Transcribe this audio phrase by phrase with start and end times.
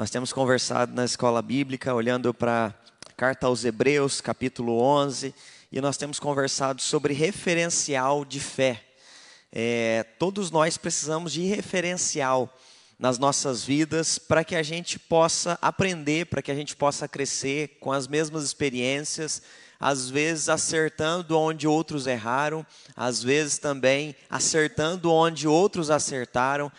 [0.00, 2.74] Nós temos conversado na escola bíblica, olhando para
[3.06, 5.34] a carta aos Hebreus, capítulo 11,
[5.70, 8.82] e nós temos conversado sobre referencial de fé.
[9.52, 12.50] É, todos nós precisamos de referencial
[12.98, 17.76] nas nossas vidas para que a gente possa aprender, para que a gente possa crescer
[17.78, 19.42] com as mesmas experiências,
[19.78, 22.64] às vezes acertando onde outros erraram,
[22.96, 26.72] às vezes também acertando onde outros acertaram.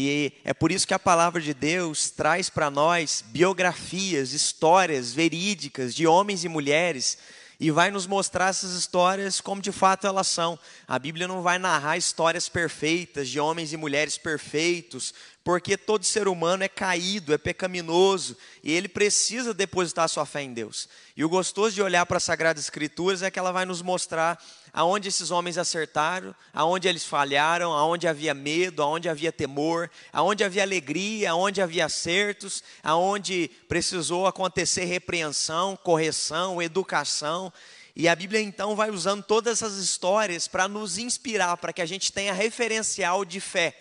[0.00, 5.92] E é por isso que a palavra de Deus traz para nós biografias, histórias verídicas
[5.92, 7.18] de homens e mulheres
[7.58, 10.56] e vai nos mostrar essas histórias como de fato elas são.
[10.86, 15.12] A Bíblia não vai narrar histórias perfeitas de homens e mulheres perfeitos,
[15.42, 20.52] porque todo ser humano é caído, é pecaminoso e ele precisa depositar sua fé em
[20.52, 20.88] Deus.
[21.16, 24.40] E o gostoso de olhar para as Sagradas Escrituras é que ela vai nos mostrar
[24.78, 30.62] aonde esses homens acertaram, aonde eles falharam, aonde havia medo, aonde havia temor, aonde havia
[30.62, 37.52] alegria, aonde havia acertos, aonde precisou acontecer repreensão, correção, educação.
[37.96, 41.86] E a Bíblia então vai usando todas essas histórias para nos inspirar, para que a
[41.86, 43.76] gente tenha referencial de fé.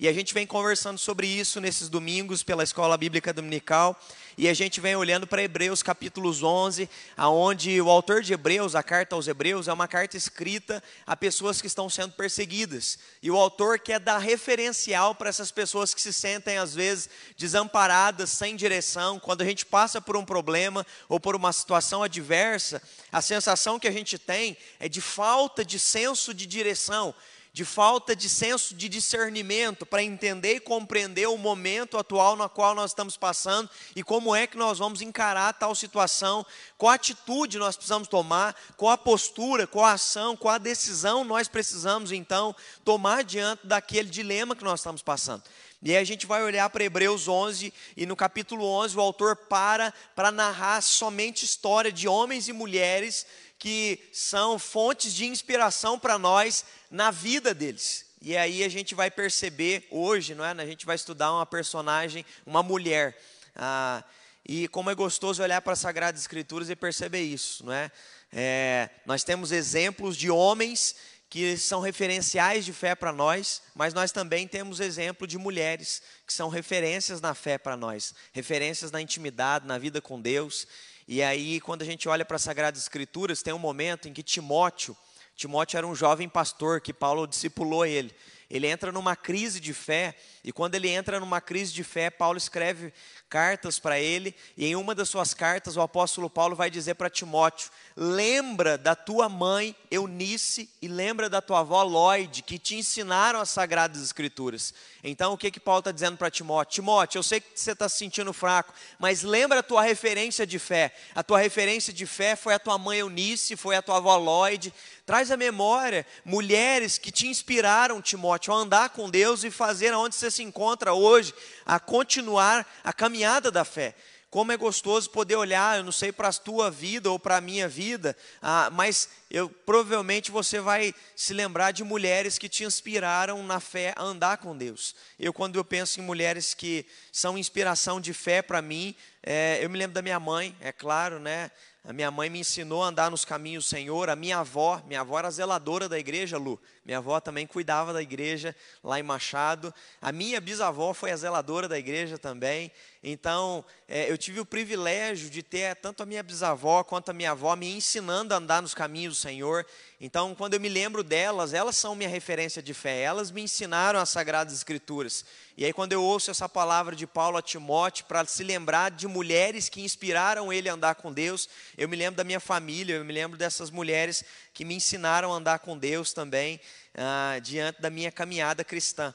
[0.00, 3.94] E a gente vem conversando sobre isso nesses domingos pela Escola Bíblica Dominical.
[4.40, 8.82] E a gente vem olhando para Hebreus capítulos 11, aonde o autor de Hebreus, a
[8.82, 12.98] carta aos Hebreus, é uma carta escrita a pessoas que estão sendo perseguidas.
[13.22, 18.30] E o autor quer dar referencial para essas pessoas que se sentem às vezes desamparadas,
[18.30, 22.80] sem direção, quando a gente passa por um problema ou por uma situação adversa,
[23.12, 27.14] a sensação que a gente tem é de falta de senso de direção
[27.52, 32.74] de falta de senso de discernimento para entender e compreender o momento atual no qual
[32.74, 36.46] nós estamos passando e como é que nós vamos encarar tal situação,
[36.78, 41.48] qual atitude nós precisamos tomar, qual a postura, qual a ação, qual a decisão nós
[41.48, 45.42] precisamos então tomar diante daquele dilema que nós estamos passando.
[45.82, 49.34] E aí a gente vai olhar para Hebreus 11 e no capítulo 11 o autor
[49.34, 53.26] para para narrar somente história de homens e mulheres
[53.58, 58.06] que são fontes de inspiração para nós na vida deles.
[58.20, 60.50] E aí a gente vai perceber hoje, não é?
[60.50, 63.16] A gente vai estudar uma personagem, uma mulher.
[63.56, 64.04] Ah,
[64.46, 67.90] e como é gostoso olhar para as Sagradas Escrituras e perceber isso, não é?
[68.32, 70.96] é nós temos exemplos de homens
[71.30, 76.32] que são referenciais de fé para nós, mas nós também temos exemplo de mulheres que
[76.32, 80.66] são referências na fé para nós, referências na intimidade, na vida com Deus.
[81.06, 84.24] E aí, quando a gente olha para as Sagradas Escrituras, tem um momento em que
[84.24, 84.96] Timóteo,
[85.40, 88.14] Timóteo era um jovem pastor que Paulo discipulou ele.
[88.50, 90.14] Ele entra numa crise de fé,
[90.44, 92.92] e quando ele entra numa crise de fé, Paulo escreve
[93.26, 97.08] cartas para ele, e em uma das suas cartas, o apóstolo Paulo vai dizer para
[97.08, 97.70] Timóteo:
[98.02, 103.50] Lembra da tua mãe Eunice e lembra da tua avó Lloyd, que te ensinaram as
[103.50, 104.72] sagradas escrituras.
[105.04, 106.76] Então, o que, que Paulo está dizendo para Timóteo?
[106.76, 110.58] Timóteo, eu sei que você está se sentindo fraco, mas lembra a tua referência de
[110.58, 110.94] fé.
[111.14, 114.72] A tua referência de fé foi a tua mãe Eunice, foi a tua avó Lloyd.
[115.04, 120.14] Traz à memória mulheres que te inspiraram, Timóteo, a andar com Deus e fazer aonde
[120.14, 121.34] você se encontra hoje,
[121.66, 123.94] a continuar a caminhada da fé.
[124.30, 127.40] Como é gostoso poder olhar, eu não sei para a tua vida ou para a
[127.40, 133.42] minha vida, ah, mas eu, provavelmente você vai se lembrar de mulheres que te inspiraram
[133.42, 134.94] na fé a andar com Deus.
[135.18, 139.68] Eu, quando eu penso em mulheres que são inspiração de fé para mim, é, eu
[139.68, 141.50] me lembro da minha mãe, é claro, né?
[141.82, 144.10] A minha mãe me ensinou a andar nos caminhos do Senhor.
[144.10, 146.60] A minha avó, minha avó era zeladora da igreja, Lu.
[146.90, 148.52] Minha avó também cuidava da igreja
[148.82, 149.72] lá em Machado.
[150.02, 152.72] A minha bisavó foi a zeladora da igreja também.
[153.00, 157.30] Então, é, eu tive o privilégio de ter tanto a minha bisavó quanto a minha
[157.30, 159.64] avó me ensinando a andar nos caminhos do Senhor.
[160.00, 163.00] Então, quando eu me lembro delas, elas são minha referência de fé.
[163.00, 165.24] Elas me ensinaram as Sagradas Escrituras.
[165.56, 169.06] E aí, quando eu ouço essa palavra de Paulo a Timóteo, para se lembrar de
[169.06, 173.04] mulheres que inspiraram ele a andar com Deus, eu me lembro da minha família, eu
[173.04, 176.60] me lembro dessas mulheres que me ensinaram a andar com Deus também,
[176.94, 179.14] ah, diante da minha caminhada cristã.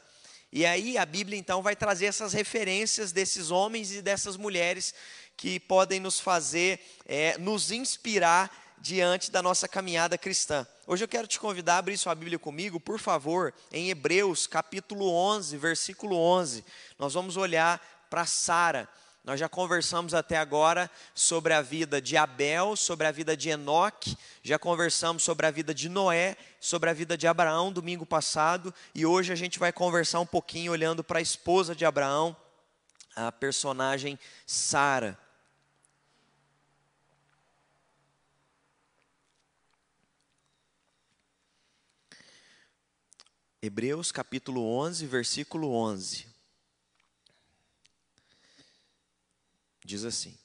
[0.51, 4.93] E aí a Bíblia então vai trazer essas referências desses homens e dessas mulheres
[5.35, 8.49] que podem nos fazer, é, nos inspirar
[8.79, 10.65] diante da nossa caminhada cristã.
[10.87, 15.11] Hoje eu quero te convidar a abrir sua Bíblia comigo, por favor, em Hebreus capítulo
[15.11, 16.63] 11, versículo 11.
[16.97, 18.87] Nós vamos olhar para Sara.
[19.25, 24.15] Nós já conversamos até agora sobre a vida de Abel, sobre a vida de Enoque,
[24.43, 29.03] já conversamos sobre a vida de Noé, sobre a vida de Abraão domingo passado, e
[29.03, 32.37] hoje a gente vai conversar um pouquinho olhando para a esposa de Abraão,
[33.15, 35.17] a personagem Sara.
[43.59, 46.34] Hebreus capítulo 11, versículo 11.
[49.85, 50.35] Diz assim: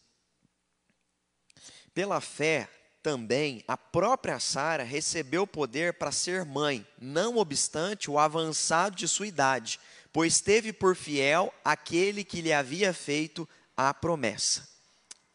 [1.95, 2.69] Pela fé
[3.03, 9.27] também a própria Sara recebeu poder para ser mãe, não obstante o avançado de sua
[9.27, 9.81] idade,
[10.13, 14.69] pois teve por fiel aquele que lhe havia feito a promessa.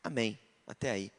[0.04, 0.38] Amém.
[0.68, 1.12] Até aí.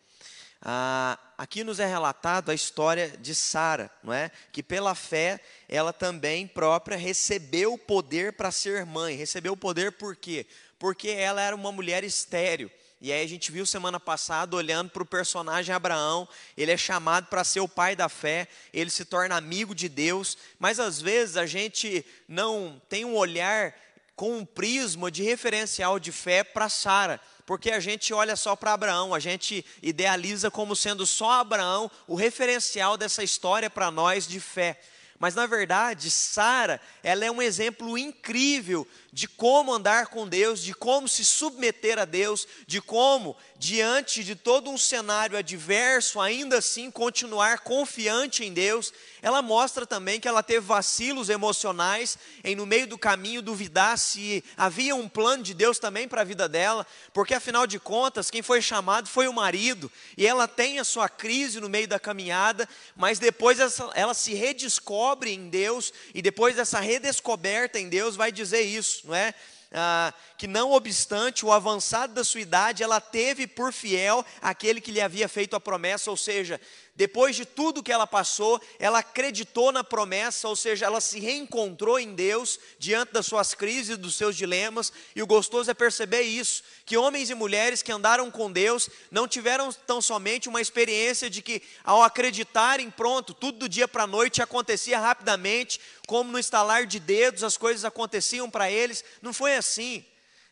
[0.62, 4.30] Ah, aqui nos é relatado a história de Sara, não é?
[4.52, 9.14] Que pela fé ela também própria recebeu o poder para ser mãe.
[9.16, 10.46] Recebeu o poder por quê?
[10.78, 12.70] Porque ela era uma mulher estéril.
[13.00, 16.26] E aí a gente viu semana passada, olhando para o personagem Abraão,
[16.56, 20.36] ele é chamado para ser o pai da fé, ele se torna amigo de Deus,
[20.58, 23.74] mas às vezes a gente não tem um olhar
[24.16, 28.72] com um prisma de referencial de fé para Sara, porque a gente olha só para
[28.72, 34.40] Abraão, a gente idealiza como sendo só Abraão o referencial dessa história para nós de
[34.40, 34.80] fé.
[35.18, 38.86] Mas na verdade, Sara, ela é um exemplo incrível
[39.16, 44.34] de como andar com Deus, de como se submeter a Deus, de como, diante de
[44.34, 48.92] todo um cenário adverso, ainda assim continuar confiante em Deus.
[49.22, 54.44] Ela mostra também que ela teve vacilos emocionais em no meio do caminho duvidar se
[54.54, 58.42] havia um plano de Deus também para a vida dela, porque afinal de contas, quem
[58.42, 62.68] foi chamado foi o marido, e ela tem a sua crise no meio da caminhada,
[62.94, 63.58] mas depois
[63.94, 69.14] ela se redescobre em Deus, e depois dessa redescoberta em Deus vai dizer isso não
[69.14, 69.32] é?
[69.72, 74.92] Ah, que não obstante o avançado da sua idade, ela teve por fiel aquele que
[74.92, 76.60] lhe havia feito a promessa, ou seja,
[76.96, 81.98] depois de tudo que ela passou, ela acreditou na promessa, ou seja, ela se reencontrou
[81.98, 86.62] em Deus diante das suas crises dos seus dilemas, e o gostoso é perceber isso,
[86.86, 91.42] que homens e mulheres que andaram com Deus não tiveram tão somente uma experiência de
[91.42, 96.86] que ao acreditarem, pronto, tudo do dia para a noite acontecia rapidamente, como no estalar
[96.86, 100.02] de dedos as coisas aconteciam para eles, não foi assim.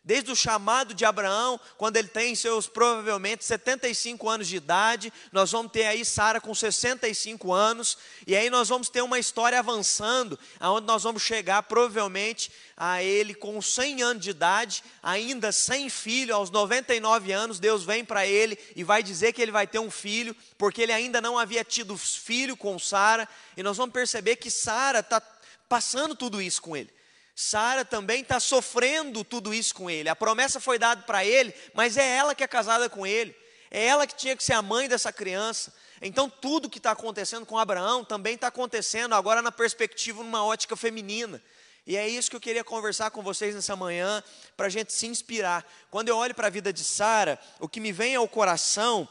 [0.05, 5.51] Desde o chamado de Abraão, quando ele tem seus provavelmente 75 anos de idade, nós
[5.51, 7.97] vamos ter aí Sara com 65 anos,
[8.27, 13.33] e aí nós vamos ter uma história avançando, aonde nós vamos chegar provavelmente a ele
[13.33, 18.59] com 100 anos de idade, ainda sem filho, aos 99 anos, Deus vem para ele
[18.77, 21.97] e vai dizer que ele vai ter um filho, porque ele ainda não havia tido
[21.97, 25.23] filho com Sara, e nós vamos perceber que Sara está
[25.67, 26.93] passando tudo isso com ele.
[27.35, 30.09] Sara também está sofrendo tudo isso com ele.
[30.09, 33.35] A promessa foi dada para ele, mas é ela que é casada com ele.
[33.71, 35.75] É ela que tinha que ser a mãe dessa criança.
[36.01, 40.77] Então tudo que está acontecendo com Abraão também está acontecendo agora na perspectiva, numa ótica
[40.77, 41.43] feminina.
[41.87, 44.23] E é isso que eu queria conversar com vocês nessa manhã,
[44.57, 45.67] para a gente se inspirar.
[45.91, 49.09] Quando eu olho para a vida de Sara, o que me vem ao coração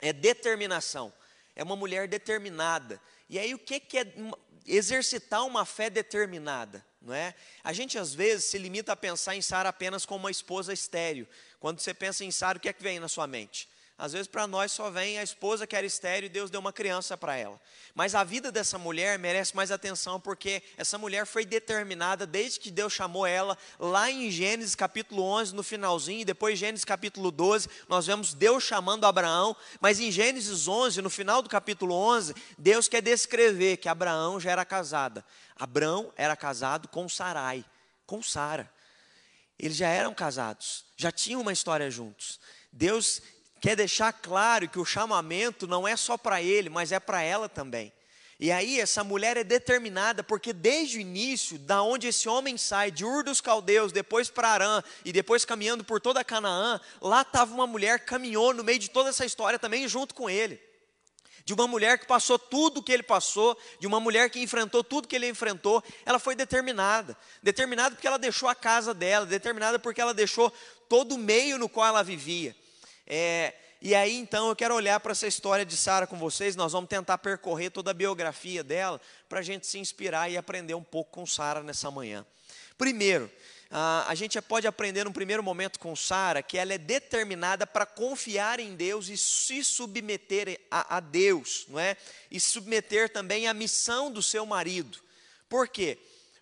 [0.00, 1.12] é determinação.
[1.54, 3.00] É uma mulher determinada.
[3.28, 4.06] E aí, o que, que é
[4.66, 6.84] exercitar uma fé determinada?
[7.04, 7.34] Não é?
[7.62, 11.26] A gente às vezes se limita a pensar em Sara apenas como uma esposa estéreo.
[11.58, 13.68] Quando você pensa em Sara, o que é que vem na sua mente?
[13.98, 16.72] Às vezes para nós só vem a esposa que era estéreo e Deus deu uma
[16.72, 17.60] criança para ela.
[17.94, 22.70] Mas a vida dessa mulher merece mais atenção porque essa mulher foi determinada desde que
[22.70, 27.68] Deus chamou ela lá em Gênesis capítulo 11 no finalzinho e depois Gênesis capítulo 12
[27.88, 32.88] nós vemos Deus chamando Abraão, mas em Gênesis 11 no final do capítulo 11 Deus
[32.88, 35.24] quer descrever que Abraão já era casada.
[35.54, 37.64] Abraão era casado com Sarai,
[38.04, 38.68] com Sara.
[39.58, 42.40] Eles já eram casados, já tinham uma história juntos.
[42.72, 43.20] Deus
[43.62, 47.48] quer deixar claro que o chamamento não é só para ele, mas é para ela
[47.48, 47.92] também.
[48.40, 52.90] E aí essa mulher é determinada, porque desde o início, da onde esse homem sai,
[52.90, 57.54] de Ur dos Caldeus, depois para Arã, e depois caminhando por toda Canaã, lá estava
[57.54, 60.60] uma mulher, caminhou no meio de toda essa história também junto com ele.
[61.44, 64.82] De uma mulher que passou tudo o que ele passou, de uma mulher que enfrentou
[64.82, 67.16] tudo que ele enfrentou, ela foi determinada.
[67.40, 70.52] Determinada porque ela deixou a casa dela, determinada porque ela deixou
[70.88, 72.56] todo o meio no qual ela vivia.
[73.06, 76.54] É, e aí então eu quero olhar para essa história de Sara com vocês.
[76.54, 80.74] Nós vamos tentar percorrer toda a biografia dela para a gente se inspirar e aprender
[80.74, 82.24] um pouco com Sara nessa manhã.
[82.78, 83.30] Primeiro,
[83.70, 88.60] a gente pode aprender no primeiro momento com Sara que ela é determinada para confiar
[88.60, 91.96] em Deus e se submeter a, a Deus, não é?
[92.30, 94.98] E submeter também à missão do seu marido.
[95.48, 95.98] Por quê?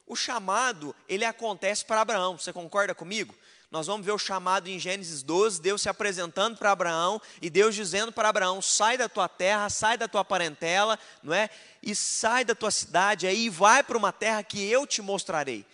[0.06, 2.36] O chamado ele acontece para Abraão.
[2.36, 3.32] Você concorda comigo?
[3.70, 7.72] Nós vamos ver o chamado em Gênesis 12, Deus se apresentando para Abraão e Deus
[7.72, 11.48] dizendo para Abraão: sai da tua terra, sai da tua parentela, não é?
[11.80, 15.64] E sai da tua cidade aí e vai para uma terra que eu te mostrarei.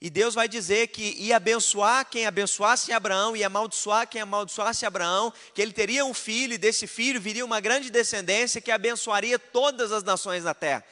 [0.00, 5.32] E Deus vai dizer que ia abençoar quem abençoasse Abraão, e amaldiçoar quem amaldiçoasse Abraão,
[5.54, 9.92] que ele teria um filho, e desse filho viria uma grande descendência que abençoaria todas
[9.92, 10.82] as nações da terra.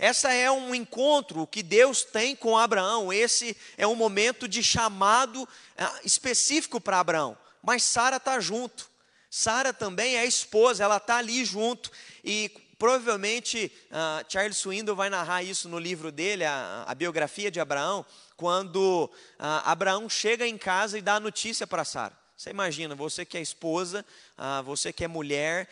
[0.00, 3.12] Essa é um encontro que Deus tem com Abraão.
[3.12, 7.36] Esse é um momento de chamado ah, específico para Abraão.
[7.62, 8.88] mas Sara está junto.
[9.28, 11.92] Sara também é esposa, ela está ali junto.
[12.24, 17.60] E provavelmente uh, Charles Swindoll vai narrar isso no livro dele, a, a biografia de
[17.60, 18.06] Abraão,
[18.38, 19.10] quando uh,
[19.66, 22.18] Abraão chega em casa e dá a notícia para Sara.
[22.34, 24.02] Você imagina, você que é esposa,
[24.38, 25.68] uh, você que é mulher,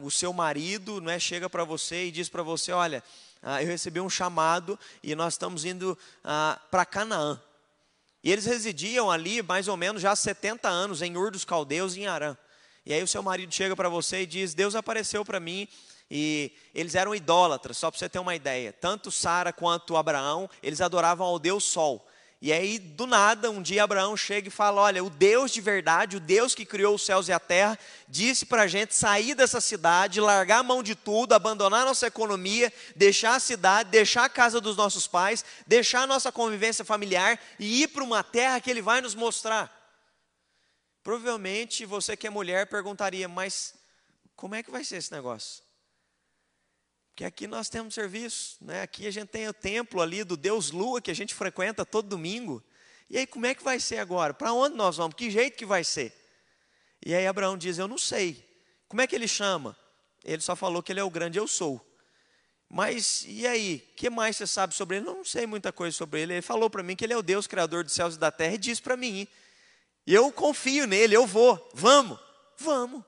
[0.00, 3.04] o seu marido né, chega para você e diz para você: Olha,
[3.60, 5.98] eu recebi um chamado e nós estamos indo
[6.70, 7.40] para Canaã.
[8.22, 11.96] E eles residiam ali mais ou menos já há 70 anos, em Ur dos Caldeus,
[11.96, 12.36] em Arã.
[12.86, 15.66] E aí o seu marido chega para você e diz: Deus apareceu para mim
[16.10, 18.72] e eles eram idólatras, só para você ter uma ideia.
[18.72, 22.06] Tanto Sara quanto Abraão, eles adoravam ao Deus Sol.
[22.44, 26.16] E aí, do nada, um dia Abraão chega e fala: Olha, o Deus de verdade,
[26.16, 29.60] o Deus que criou os céus e a terra, disse para a gente sair dessa
[29.60, 34.60] cidade, largar a mão de tudo, abandonar nossa economia, deixar a cidade, deixar a casa
[34.60, 38.82] dos nossos pais, deixar a nossa convivência familiar e ir para uma terra que Ele
[38.82, 39.70] vai nos mostrar.
[41.04, 43.72] Provavelmente você que é mulher perguntaria: Mas
[44.34, 45.61] como é que vai ser esse negócio?
[47.22, 48.82] Porque aqui nós temos serviço, né?
[48.82, 52.08] aqui a gente tem o templo ali do Deus Lua que a gente frequenta todo
[52.08, 52.60] domingo.
[53.08, 54.34] E aí, como é que vai ser agora?
[54.34, 55.14] Para onde nós vamos?
[55.14, 56.12] Que jeito que vai ser?
[57.06, 58.44] E aí Abraão diz: Eu não sei.
[58.88, 59.76] Como é que ele chama?
[60.24, 61.80] Ele só falou que ele é o grande eu sou.
[62.68, 63.78] Mas e aí?
[63.94, 65.06] Que mais você sabe sobre ele?
[65.06, 66.32] Eu não sei muita coisa sobre ele.
[66.32, 68.54] Ele falou para mim que ele é o Deus criador dos céus e da terra
[68.54, 69.28] e disse para mim.
[70.04, 71.70] Eu confio nele, eu vou.
[71.72, 72.18] Vamos,
[72.58, 73.04] vamos.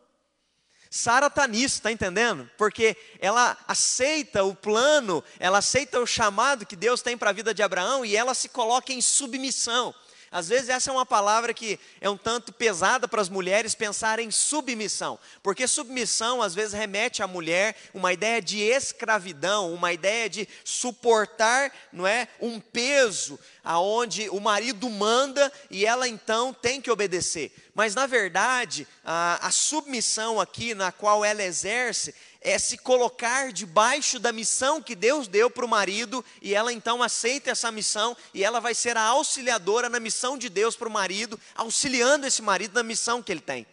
[0.97, 2.49] Sara está nisso, está entendendo?
[2.57, 7.53] Porque ela aceita o plano, ela aceita o chamado que Deus tem para a vida
[7.53, 9.93] de Abraão e ela se coloca em submissão.
[10.35, 14.19] Às vezes essa é uma palavra que é um tanto pesada para as mulheres pensar
[14.19, 20.29] em submissão, porque submissão às vezes remete à mulher uma ideia de escravidão, uma ideia
[20.29, 26.91] de suportar, não é, um peso aonde o marido manda e ela então tem que
[26.91, 27.55] obedecer.
[27.73, 32.13] Mas na verdade, a, a submissão aqui na qual ela exerce
[32.45, 37.03] é se colocar debaixo da missão que Deus deu para o marido, e ela então
[37.03, 40.93] aceita essa missão, e ela vai ser a auxiliadora na missão de Deus para o
[40.93, 43.67] marido, auxiliando esse marido na missão que ele tem.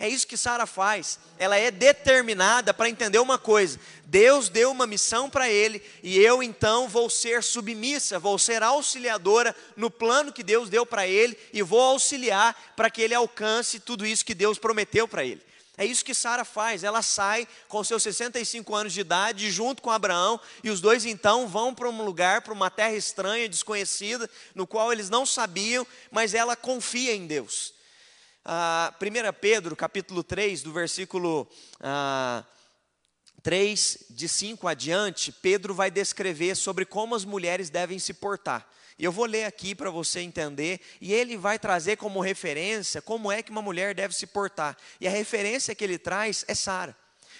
[0.00, 1.18] É isso que Sara faz.
[1.38, 6.40] Ela é determinada para entender uma coisa: Deus deu uma missão para ele e eu
[6.40, 11.62] então vou ser submissa, vou ser auxiliadora no plano que Deus deu para ele e
[11.62, 15.47] vou auxiliar para que ele alcance tudo isso que Deus prometeu para ele.
[15.78, 16.82] É isso que Sara faz.
[16.82, 21.46] Ela sai com seus 65 anos de idade, junto com Abraão, e os dois então
[21.46, 26.34] vão para um lugar, para uma terra estranha, desconhecida, no qual eles não sabiam, mas
[26.34, 27.72] ela confia em Deus.
[28.44, 31.48] Ah, 1 Pedro, capítulo 3, do versículo
[31.80, 32.42] ah,
[33.44, 38.68] 3, de 5 adiante, Pedro vai descrever sobre como as mulheres devem se portar.
[38.98, 43.30] E eu vou ler aqui para você entender, e ele vai trazer como referência como
[43.30, 44.76] é que uma mulher deve se portar.
[45.00, 46.96] E a referência que ele traz é Sara.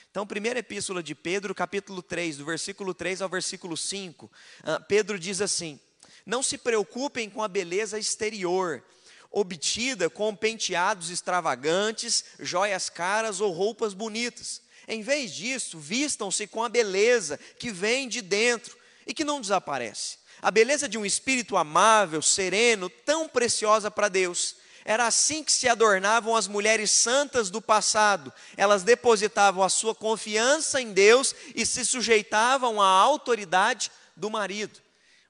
[0.08, 4.30] Então, primeira epístola de Pedro, capítulo 3, do versículo 3 ao versículo 5,
[4.62, 5.80] ah, Pedro diz assim:
[6.24, 8.82] Não se preocupem com a beleza exterior,
[9.28, 14.62] obtida com penteados extravagantes, joias caras ou roupas bonitas.
[14.86, 20.18] Em vez disso, vistam-se com a beleza que vem de dentro e que não desaparece
[20.40, 24.56] a beleza de um espírito amável, sereno, tão preciosa para Deus.
[24.84, 28.32] Era assim que se adornavam as mulheres santas do passado.
[28.56, 34.80] Elas depositavam a sua confiança em Deus e se sujeitavam à autoridade do marido.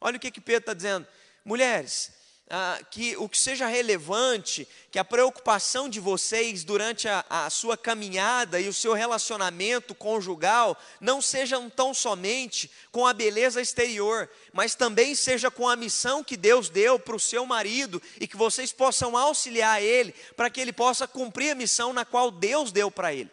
[0.00, 1.06] Olha o que, que Pedro está dizendo.
[1.44, 2.12] Mulheres,
[2.50, 7.76] ah, que o que seja relevante, que a preocupação de vocês durante a, a, sua
[7.76, 14.74] caminhada e o seu relacionamento conjugal não sejam tão somente com a beleza exterior, mas
[14.74, 18.72] também seja com a missão que Deus deu para o seu marido e que vocês
[18.72, 23.12] possam auxiliar ele para que ele possa cumprir a missão na qual Deus deu para
[23.12, 23.30] ele.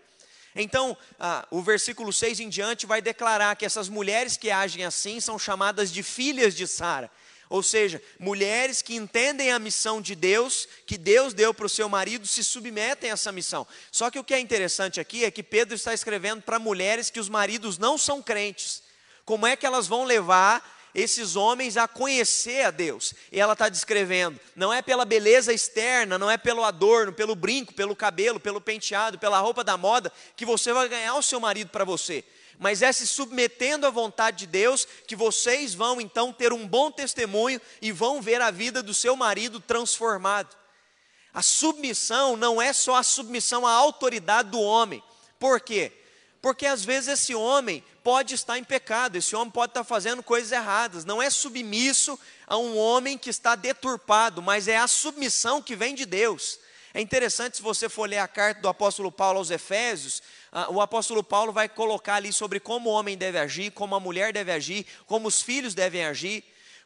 [0.55, 5.19] Então, ah, o versículo 6 em diante vai declarar que essas mulheres que agem assim
[5.19, 7.11] são chamadas de filhas de Sara.
[7.49, 11.87] Ou seja, mulheres que entendem a missão de Deus, que Deus deu para o seu
[11.87, 13.67] marido, se submetem a essa missão.
[13.91, 17.19] Só que o que é interessante aqui é que Pedro está escrevendo para mulheres que
[17.19, 18.81] os maridos não são crentes.
[19.23, 23.13] Como é que elas vão levar esses homens a conhecer a Deus?
[23.31, 27.73] E ela está descrevendo, não é pela beleza externa, não é pelo adorno, pelo brinco,
[27.73, 31.69] pelo cabelo, pelo penteado, pela roupa da moda, que você vai ganhar o seu marido
[31.69, 32.23] para você
[32.59, 36.91] mas é se submetendo à vontade de Deus que vocês vão então ter um bom
[36.91, 40.55] testemunho e vão ver a vida do seu marido transformado.
[41.33, 45.03] A submissão não é só a submissão à autoridade do homem.
[45.37, 45.91] Por quê?
[46.41, 50.51] Porque às vezes esse homem pode estar em pecado, esse homem pode estar fazendo coisas
[50.51, 51.03] erradas.
[51.03, 55.95] Não é submisso a um homem que está deturpado, mas é a submissão que vem
[55.95, 56.59] de Deus
[56.93, 60.21] É interessante se você for ler a carta do apóstolo Paulo aos Efésios,
[60.69, 64.31] o apóstolo Paulo vai colocar ali sobre como o homem deve agir, como a mulher
[64.31, 66.43] deve agir, como os filhos devem agir,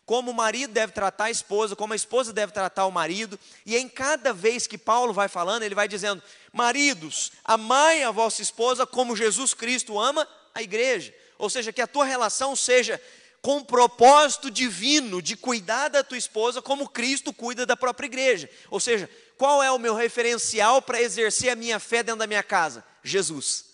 [0.08, 3.78] como o marido deve tratar a esposa, como a esposa deve tratar o marido, e
[3.78, 8.88] em cada vez que Paulo vai falando, ele vai dizendo: Maridos, amai a vossa esposa
[8.88, 11.14] como Jesus Cristo ama a igreja.
[11.38, 13.00] Ou seja, que a tua relação seja
[13.40, 18.50] com um propósito divino de cuidar da tua esposa como Cristo cuida da própria igreja.
[18.72, 19.08] Ou seja,
[19.38, 22.84] qual é o meu referencial para exercer a minha fé dentro da minha casa?
[23.04, 23.66] Jesus.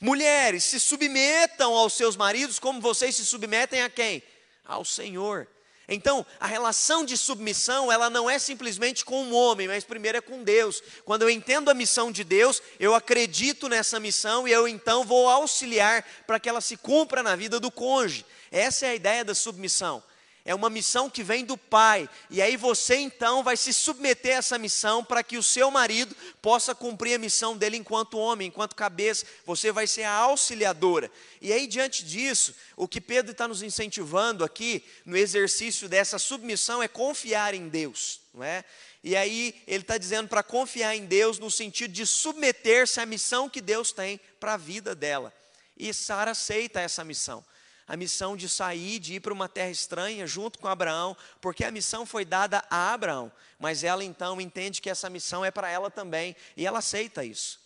[0.00, 4.22] Mulheres, se submetam aos seus maridos como vocês se submetem a quem?
[4.64, 5.46] Ao Senhor.
[5.88, 10.20] Então, a relação de submissão, ela não é simplesmente com um homem, mas primeiro é
[10.20, 10.82] com Deus.
[11.04, 15.28] Quando eu entendo a missão de Deus, eu acredito nessa missão e eu então vou
[15.28, 18.24] auxiliar para que ela se cumpra na vida do cônjuge.
[18.50, 20.02] Essa é a ideia da submissão.
[20.44, 22.08] É uma missão que vem do Pai.
[22.28, 26.16] E aí você então vai se submeter a essa missão para que o seu marido
[26.40, 29.24] possa cumprir a missão dele enquanto homem, enquanto cabeça.
[29.46, 31.10] Você vai ser a auxiliadora.
[31.40, 36.82] E aí, diante disso, o que Pedro está nos incentivando aqui no exercício dessa submissão
[36.82, 38.20] é confiar em Deus.
[38.34, 38.64] Não é?
[39.04, 43.48] E aí ele está dizendo para confiar em Deus no sentido de submeter-se à missão
[43.48, 45.32] que Deus tem para a vida dela.
[45.76, 47.44] E Sara aceita essa missão
[47.92, 51.70] a missão de sair, de ir para uma terra estranha junto com Abraão, porque a
[51.70, 55.90] missão foi dada a Abraão, mas ela então entende que essa missão é para ela
[55.90, 57.60] também, e ela aceita isso.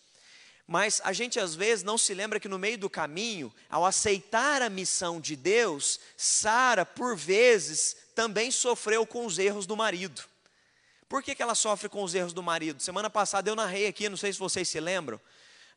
[0.67, 4.61] Mas a gente às vezes não se lembra que no meio do caminho, ao aceitar
[4.61, 10.25] a missão de Deus, Sara, por vezes, também sofreu com os erros do marido.
[11.07, 12.83] Por que, que ela sofre com os erros do marido?
[12.83, 15.21] Semana passada eu narrei aqui, não sei se vocês se lembram,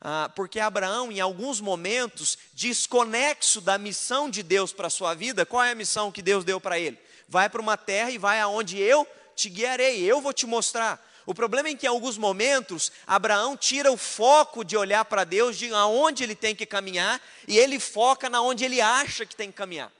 [0.03, 5.45] ah, porque Abraão, em alguns momentos, desconexo da missão de Deus para a sua vida,
[5.45, 6.97] qual é a missão que Deus deu para ele?
[7.29, 10.99] Vai para uma terra e vai aonde eu te guiarei, eu vou te mostrar.
[11.23, 15.55] O problema é que em alguns momentos Abraão tira o foco de olhar para Deus,
[15.55, 19.51] de aonde ele tem que caminhar, e ele foca na onde ele acha que tem
[19.51, 19.91] que caminhar.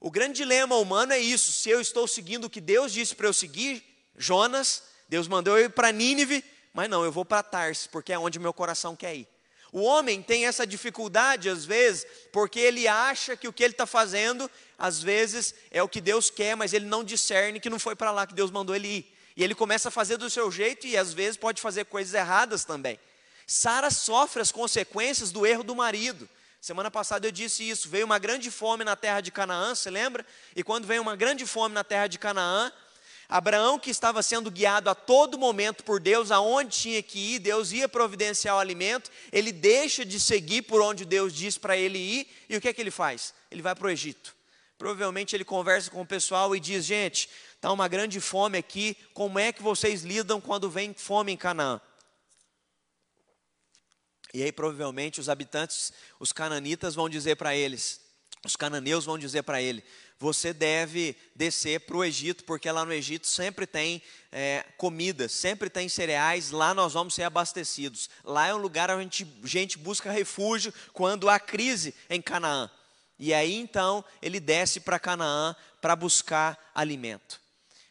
[0.00, 3.28] O grande dilema humano é isso: se eu estou seguindo o que Deus disse para
[3.28, 3.84] eu seguir,
[4.16, 6.44] Jonas, Deus mandou eu ir para Nínive,
[6.76, 9.26] mas não, eu vou para Tarsis, porque é onde meu coração quer ir.
[9.72, 13.86] O homem tem essa dificuldade, às vezes, porque ele acha que o que ele está
[13.86, 17.96] fazendo, às vezes, é o que Deus quer, mas ele não discerne que não foi
[17.96, 19.16] para lá que Deus mandou ele ir.
[19.38, 22.66] E ele começa a fazer do seu jeito e, às vezes, pode fazer coisas erradas
[22.66, 23.00] também.
[23.46, 26.28] Sara sofre as consequências do erro do marido.
[26.60, 27.88] Semana passada eu disse isso.
[27.88, 30.26] Veio uma grande fome na terra de Canaã, você lembra?
[30.54, 32.70] E quando veio uma grande fome na terra de Canaã,
[33.28, 37.72] Abraão, que estava sendo guiado a todo momento por Deus, aonde tinha que ir, Deus
[37.72, 42.28] ia providenciar o alimento, ele deixa de seguir por onde Deus diz para ele ir,
[42.48, 43.34] e o que é que ele faz?
[43.50, 44.34] Ele vai para o Egito.
[44.78, 49.38] Provavelmente ele conversa com o pessoal e diz: Gente, está uma grande fome aqui, como
[49.38, 51.80] é que vocês lidam quando vem fome em Canaã?
[54.34, 58.00] E aí, provavelmente, os habitantes, os cananitas, vão dizer para eles:
[58.44, 59.82] os cananeus vão dizer para ele:
[60.18, 64.02] você deve descer para o Egito, porque lá no Egito sempre tem
[64.32, 68.08] é, comida, sempre tem cereais, lá nós vamos ser abastecidos.
[68.24, 72.70] Lá é um lugar onde a gente, gente busca refúgio quando há crise em Canaã.
[73.18, 77.40] E aí então ele desce para Canaã para buscar alimento.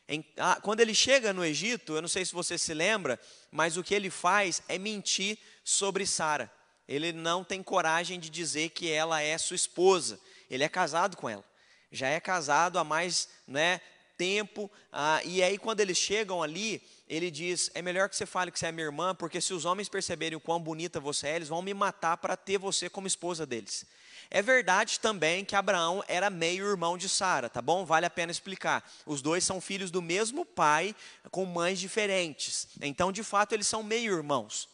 [0.08, 3.20] Em, ah, quando ele chega no Egito, eu não sei se você se lembra,
[3.52, 6.52] mas o que ele faz é mentir sobre Sara.
[6.88, 10.20] Ele não tem coragem de dizer que ela é sua esposa.
[10.50, 11.44] Ele é casado com ela.
[11.92, 13.82] Já é casado há mais né,
[14.18, 14.72] tempo.
[14.92, 18.60] Ah, e aí, quando eles chegam ali, ele diz: É melhor que você fale que
[18.60, 21.50] você é minha irmã, porque se os homens perceberem o quão bonita você é, eles
[21.50, 23.86] vão me matar para ter você como esposa deles.
[24.30, 27.86] É verdade também que Abraão era meio irmão de Sara, tá bom?
[27.86, 28.84] Vale a pena explicar.
[29.06, 30.96] Os dois são filhos do mesmo pai,
[31.30, 32.68] com mães diferentes.
[32.82, 34.68] Então, de fato, eles são meio irmãos.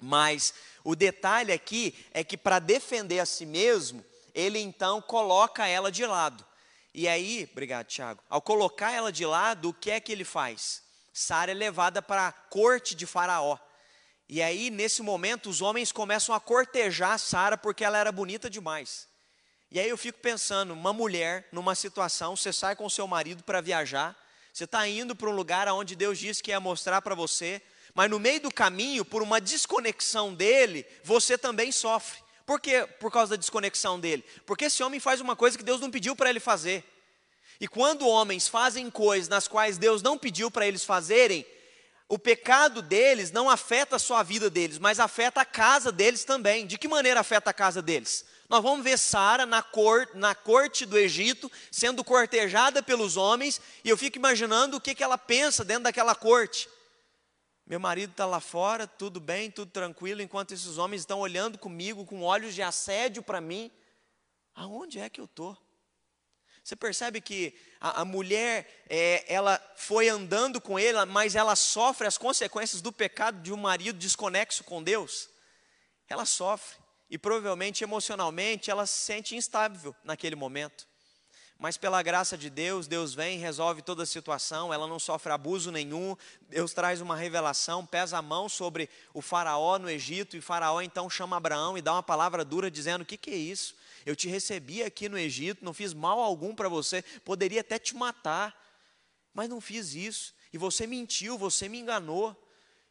[0.00, 0.52] Mas
[0.84, 6.04] o detalhe aqui é que para defender a si mesmo, ele então coloca ela de
[6.04, 6.44] lado.
[6.98, 8.20] E aí, obrigado, Tiago.
[8.28, 10.82] Ao colocar ela de lado, o que é que ele faz?
[11.12, 13.56] Sara é levada para a corte de Faraó.
[14.28, 19.06] E aí, nesse momento, os homens começam a cortejar Sara porque ela era bonita demais.
[19.70, 23.60] E aí eu fico pensando, uma mulher numa situação, você sai com seu marido para
[23.60, 24.16] viajar,
[24.52, 27.62] você está indo para um lugar onde Deus disse que ia mostrar para você,
[27.94, 32.18] mas no meio do caminho, por uma desconexão dele, você também sofre.
[32.48, 32.86] Por quê?
[32.98, 34.24] Por causa da desconexão dele.
[34.46, 36.82] Porque esse homem faz uma coisa que Deus não pediu para ele fazer.
[37.60, 41.44] E quando homens fazem coisas nas quais Deus não pediu para eles fazerem,
[42.08, 46.66] o pecado deles não afeta a sua vida deles, mas afeta a casa deles também.
[46.66, 48.24] De que maneira afeta a casa deles?
[48.48, 53.90] Nós vamos ver Sara na, cor, na corte do Egito, sendo cortejada pelos homens, e
[53.90, 56.66] eu fico imaginando o que, que ela pensa dentro daquela corte.
[57.68, 62.06] Meu marido está lá fora, tudo bem, tudo tranquilo, enquanto esses homens estão olhando comigo
[62.06, 63.70] com olhos de assédio para mim.
[64.54, 65.54] Aonde é que eu estou?
[66.64, 72.06] Você percebe que a, a mulher, é, ela foi andando com ele, mas ela sofre
[72.06, 75.28] as consequências do pecado de um marido desconexo com Deus?
[76.08, 76.78] Ela sofre.
[77.10, 80.87] E provavelmente emocionalmente ela se sente instável naquele momento.
[81.58, 85.72] Mas pela graça de Deus, Deus vem, resolve toda a situação, ela não sofre abuso
[85.72, 86.16] nenhum.
[86.48, 91.10] Deus traz uma revelação, pesa a mão sobre o Faraó no Egito, e Faraó então
[91.10, 93.74] chama Abraão e dá uma palavra dura dizendo: O que, que é isso?
[94.06, 97.96] Eu te recebi aqui no Egito, não fiz mal algum para você, poderia até te
[97.96, 98.56] matar,
[99.34, 100.34] mas não fiz isso.
[100.52, 102.36] E você mentiu, você me enganou.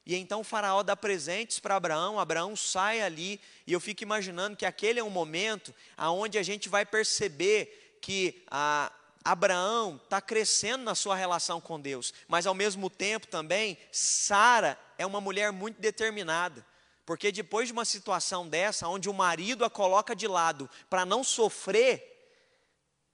[0.06, 4.56] E então o faraó dá presentes para Abraão, Abraão sai ali, e eu fico imaginando
[4.56, 8.89] que aquele é um momento aonde a gente vai perceber que a,
[9.21, 15.05] Abraão está crescendo na sua relação com Deus, mas ao mesmo tempo também, Sara é
[15.05, 16.65] uma mulher muito determinada,
[17.05, 21.21] porque depois de uma situação dessa, onde o marido a coloca de lado para não
[21.21, 22.01] sofrer,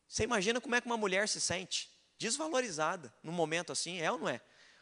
[0.07, 1.89] você imagina como é que uma mulher se sente?
[2.19, 4.39] Desvalorizada num momento assim, é ou não é?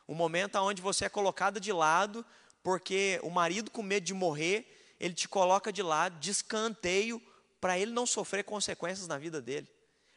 [0.09, 2.25] um momento onde você é colocado de lado,
[2.61, 7.21] porque o marido, com medo de morrer, ele te coloca de lado, de escanteio,
[7.61, 9.69] para ele não sofrer consequências na vida dele.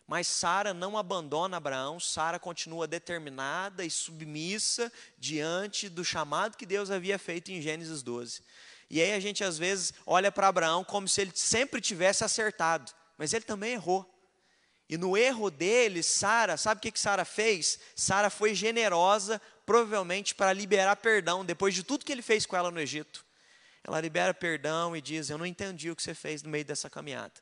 [0.07, 6.91] Mas Sara não abandona Abraão, Sara continua determinada e submissa diante do chamado que Deus
[6.91, 8.43] havia feito em Gênesis 12.
[8.91, 12.93] E aí a gente às vezes olha para Abraão como se ele sempre tivesse acertado,
[13.17, 14.11] mas ele também errou.
[14.89, 17.79] E no erro dele, Sara, sabe o que, que Sara fez?
[17.97, 22.71] Sara foi generosa provavelmente para liberar perdão, depois de tudo que ele fez com ela
[22.71, 23.25] no Egito.
[23.83, 26.91] Ela libera perdão e diz: Eu não entendi o que você fez no meio dessa
[26.91, 27.33] caminhada.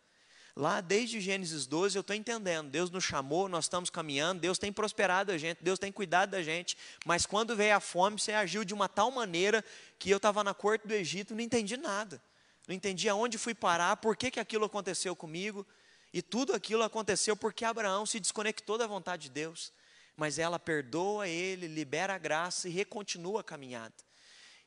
[0.54, 2.70] Lá desde Gênesis 12 eu estou entendendo.
[2.70, 6.42] Deus nos chamou, nós estamos caminhando, Deus tem prosperado a gente, Deus tem cuidado da
[6.42, 6.76] gente.
[7.06, 9.64] Mas quando veio a fome, você agiu de uma tal maneira
[9.98, 12.22] que eu estava na corte do Egito não entendi nada.
[12.68, 15.66] Não entendi aonde fui parar, por que, que aquilo aconteceu comigo.
[16.12, 19.72] E tudo aquilo aconteceu porque Abraão se desconectou da vontade de Deus
[20.16, 23.94] mas ela perdoa ele, libera a graça e recontinua a caminhada.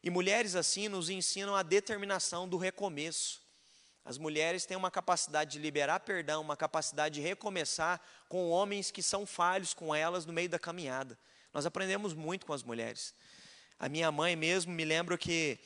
[0.04, 3.42] E mulheres assim nos ensinam a determinação do recomeço.
[4.06, 9.02] As mulheres têm uma capacidade de liberar perdão, uma capacidade de recomeçar com homens que
[9.02, 11.18] são falhos com elas no meio da caminhada.
[11.52, 13.16] Nós aprendemos muito com as mulheres.
[13.80, 15.60] A minha mãe mesmo, me lembro que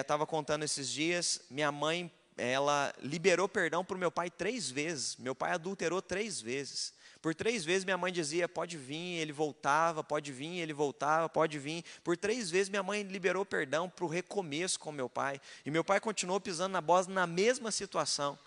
[0.00, 4.70] estava é, contando esses dias, minha mãe, ela liberou perdão para o meu pai três
[4.70, 5.16] vezes.
[5.16, 6.94] Meu pai adulterou três vezes.
[7.22, 11.58] Por três vezes minha mãe dizia: pode vir, ele voltava, pode vir, ele voltava, pode
[11.58, 11.84] vir.
[12.04, 15.40] Por três vezes minha mãe liberou perdão para o recomeço com meu pai.
[15.64, 18.38] E meu pai continuou pisando na bola na mesma situação.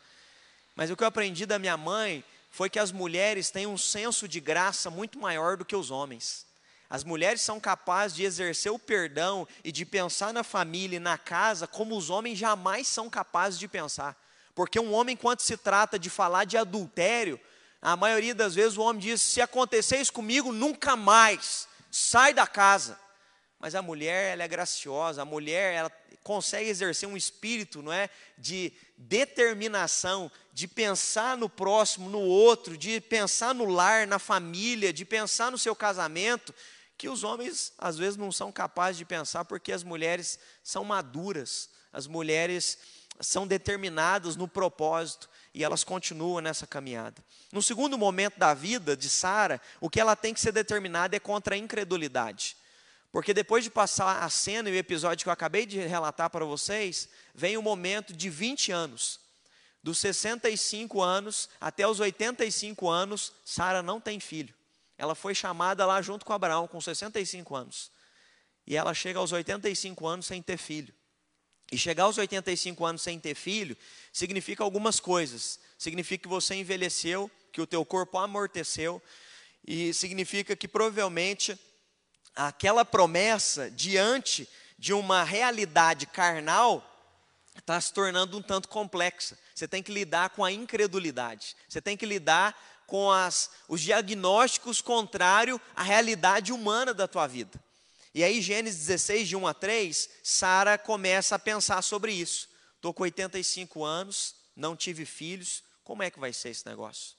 [0.76, 4.28] Mas o que eu aprendi da minha mãe foi que as mulheres têm um senso
[4.28, 6.46] de graça muito maior do que os homens.
[6.90, 11.18] As mulheres são capazes de exercer o perdão e de pensar na família e na
[11.18, 14.18] casa como os homens jamais são capazes de pensar.
[14.56, 17.40] Porque um homem, quando se trata de falar de adultério,
[17.82, 22.46] a maioria das vezes o homem diz: se acontecer isso comigo, nunca mais, sai da
[22.46, 23.00] casa.
[23.60, 25.92] Mas a mulher, ela é graciosa, a mulher, ela
[26.24, 33.02] consegue exercer um espírito, não é, de determinação, de pensar no próximo, no outro, de
[33.02, 36.54] pensar no lar, na família, de pensar no seu casamento,
[36.98, 41.70] que os homens às vezes não são capazes de pensar porque as mulheres são maduras,
[41.92, 42.78] as mulheres
[43.20, 47.24] são determinadas no propósito e elas continuam nessa caminhada.
[47.52, 51.20] No segundo momento da vida de Sara, o que ela tem que ser determinada é
[51.20, 52.56] contra a incredulidade.
[53.12, 56.46] Porque depois de passar a cena e o episódio que eu acabei de relatar para
[56.46, 59.20] vocês, vem o momento de 20 anos.
[59.82, 64.54] Dos 65 anos até os 85 anos, Sara não tem filho.
[64.98, 67.90] Ela foi chamada lá junto com Abraão, com 65 anos.
[68.68, 70.94] E ela chega aos 85 anos sem ter filho.
[71.72, 73.78] E chegar aos 85 anos sem ter filho
[74.12, 75.60] significa algumas coisas.
[75.78, 79.02] Significa que você envelheceu, que o teu corpo amorteceu
[79.66, 81.60] e significa que provavelmente
[82.36, 86.86] aquela promessa diante de uma realidade carnal
[87.58, 89.38] está se tornando um tanto complexa.
[89.54, 91.56] Você tem que lidar com a incredulidade.
[91.68, 97.62] Você tem que lidar com as, os diagnósticos contrários à realidade humana da tua vida.
[98.20, 102.50] E aí, Gênesis 16, de 1 a 3, Sara começa a pensar sobre isso.
[102.76, 107.16] Estou com 85 anos, não tive filhos, como é que vai ser esse negócio?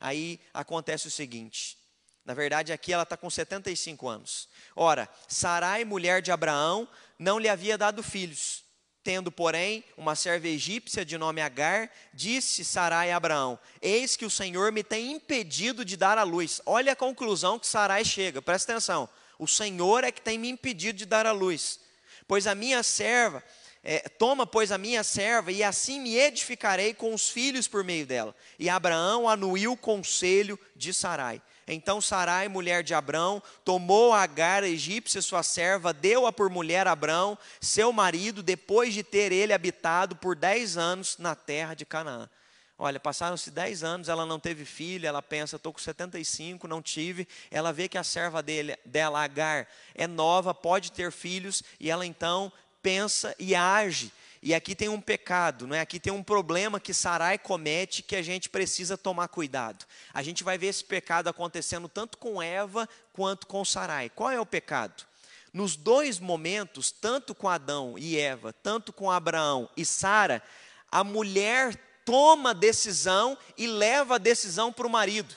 [0.00, 1.78] Aí acontece o seguinte:
[2.24, 4.48] na verdade, aqui ela está com 75 anos.
[4.74, 8.64] Ora, Sarai, mulher de Abraão, não lhe havia dado filhos.
[9.04, 14.30] Tendo, porém, uma serva egípcia de nome Agar, disse Sarai a Abraão: Eis que o
[14.30, 16.60] Senhor me tem impedido de dar a luz.
[16.66, 19.08] Olha a conclusão que Sarai chega, presta atenção.
[19.38, 21.80] O Senhor é que tem me impedido de dar a luz.
[22.26, 23.42] Pois a minha serva,
[23.82, 28.06] é, toma, pois, a minha serva, e assim me edificarei com os filhos por meio
[28.06, 28.34] dela.
[28.58, 31.42] E Abraão anuiu o conselho de Sarai.
[31.66, 36.92] Então Sarai, mulher de Abrão, tomou Agar, a egípcia, sua serva, deu-a por mulher a
[36.92, 42.28] Abrão, seu marido, depois de ter ele habitado por dez anos na terra de Canaã.
[42.76, 47.28] Olha, passaram-se 10 anos, ela não teve filho, ela pensa, estou com 75, não tive.
[47.50, 52.04] Ela vê que a serva dele, dela, Agar, é nova, pode ter filhos, e ela
[52.04, 54.12] então pensa e age.
[54.42, 55.80] E aqui tem um pecado, não é?
[55.80, 59.86] Aqui tem um problema que Sarai comete que a gente precisa tomar cuidado.
[60.12, 64.10] A gente vai ver esse pecado acontecendo tanto com Eva quanto com Sarai.
[64.10, 65.06] Qual é o pecado?
[65.50, 70.42] Nos dois momentos, tanto com Adão e Eva, tanto com Abraão e Sara,
[70.90, 75.34] a mulher toma a decisão e leva a decisão para o marido.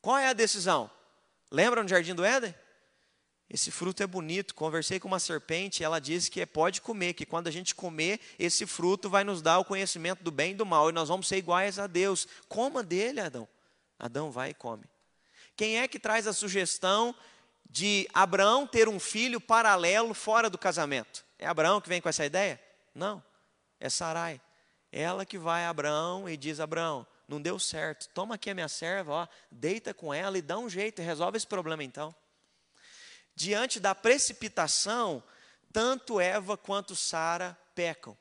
[0.00, 0.90] Qual é a decisão?
[1.50, 2.54] Lembra no jardim do Éden?
[3.48, 4.54] Esse fruto é bonito.
[4.54, 8.66] Conversei com uma serpente, ela disse que pode comer, que quando a gente comer esse
[8.66, 11.36] fruto vai nos dar o conhecimento do bem e do mal e nós vamos ser
[11.36, 12.26] iguais a Deus.
[12.48, 13.46] Coma dele, Adão.
[13.98, 14.84] Adão vai e come.
[15.54, 17.14] Quem é que traz a sugestão
[17.68, 21.22] de Abraão ter um filho paralelo fora do casamento?
[21.38, 22.58] É Abraão que vem com essa ideia?
[22.94, 23.22] Não,
[23.78, 24.40] é Sarai.
[24.92, 28.68] Ela que vai a Abraão e diz: Abraão, não deu certo, toma aqui a minha
[28.68, 32.14] serva, ó, deita com ela e dá um jeito, e resolve esse problema então.
[33.34, 35.22] Diante da precipitação,
[35.72, 38.16] tanto Eva quanto Sara pecam.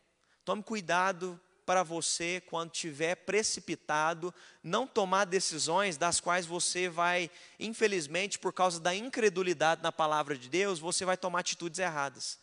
[0.46, 7.30] Tome cuidado para você, quando tiver precipitado, não tomar decisões das quais você vai,
[7.60, 12.40] infelizmente, por causa da incredulidade na palavra de Deus, você vai tomar atitudes erradas.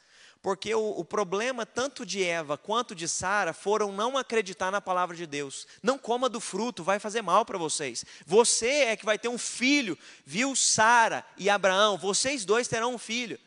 [0.49, 5.15] Porque o, o, problema tanto de Eva quanto de Sara foram não acreditar na palavra
[5.15, 5.67] de Deus.
[5.83, 8.03] Não coma do fruto, vai fazer mal para vocês.
[8.25, 12.99] Você é que vai ter um filho, viu Sara e Abraão, vocês dois terão um
[12.99, 13.39] filho.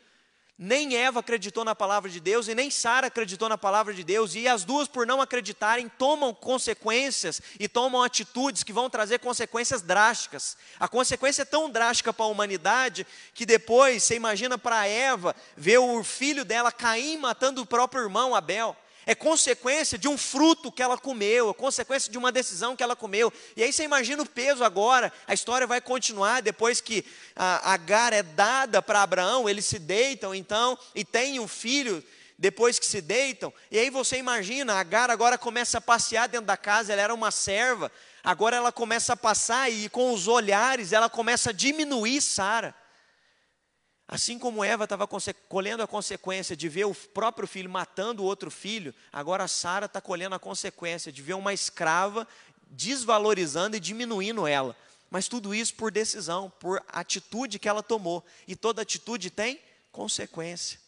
[0.58, 4.34] Nem Eva acreditou na palavra de Deus e nem Sara acreditou na palavra de Deus,
[4.34, 9.82] e as duas, por não acreditarem, tomam consequências e tomam atitudes que vão trazer consequências
[9.82, 10.56] drásticas.
[10.78, 15.78] A consequência é tão drástica para a humanidade que depois, você imagina para Eva ver
[15.78, 20.82] o filho dela cair matando o próprio irmão Abel é consequência de um fruto que
[20.82, 23.32] ela comeu, é consequência de uma decisão que ela comeu.
[23.56, 28.12] E aí você imagina o peso agora, a história vai continuar depois que a Agar
[28.12, 32.02] é dada para Abraão, eles se deitam então e têm um filho
[32.38, 33.52] depois que se deitam.
[33.70, 37.30] E aí você imagina, Agar agora começa a passear dentro da casa, ela era uma
[37.30, 37.90] serva,
[38.22, 42.81] agora ela começa a passar e com os olhares ela começa a diminuir Sara.
[44.06, 45.08] Assim como Eva estava
[45.48, 50.00] colhendo a consequência de ver o próprio filho matando o outro filho, agora Sara está
[50.00, 52.26] colhendo a consequência de ver uma escrava
[52.68, 54.76] desvalorizando e diminuindo ela.
[55.10, 58.24] Mas tudo isso por decisão, por atitude que ela tomou.
[58.48, 59.60] E toda atitude tem
[59.90, 60.80] consequência.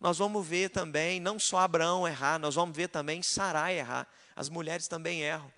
[0.00, 4.08] Nós vamos ver também, não só Abraão errar, nós vamos ver também Sarai errar.
[4.34, 5.52] As mulheres também erram.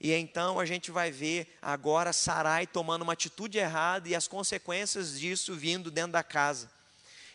[0.00, 5.20] E então a gente vai ver agora Sarai tomando uma atitude errada e as consequências
[5.20, 6.70] disso vindo dentro da casa.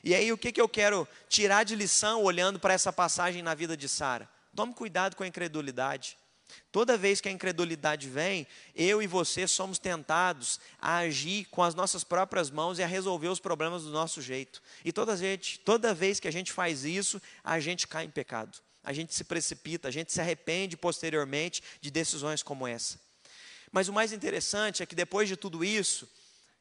[0.04, 3.54] E aí o que, que eu quero tirar de lição olhando para essa passagem na
[3.54, 4.28] vida de Sara?
[4.56, 6.18] Tome cuidado com a incredulidade.
[6.72, 11.76] Toda vez que a incredulidade vem, eu e você somos tentados a agir com as
[11.76, 14.62] nossas próprias mãos e a resolver os problemas do nosso jeito.
[14.84, 18.60] E toda, gente, toda vez que a gente faz isso, a gente cai em pecado
[18.86, 23.00] a gente se precipita, a gente se arrepende posteriormente de decisões como essa.
[23.72, 26.08] Mas o mais interessante é que depois de tudo isso,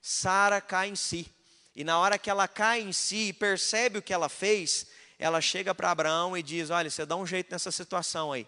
[0.00, 1.30] Sara cai em si.
[1.76, 4.86] E na hora que ela cai em si e percebe o que ela fez,
[5.18, 8.46] ela chega para Abraão e diz: Olha, você dá um jeito nessa situação aí.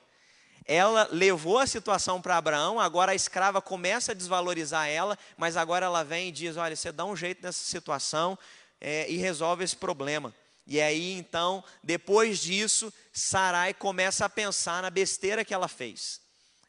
[0.65, 5.87] Ela levou a situação para Abraão, agora a escrava começa a desvalorizar ela, mas agora
[5.87, 8.39] ela vem e diz: Olha, você dá um jeito nessa situação
[8.81, 10.35] é, e resolve esse problema.
[10.67, 16.21] E aí então, depois disso, Sarai começa a pensar na besteira que ela fez.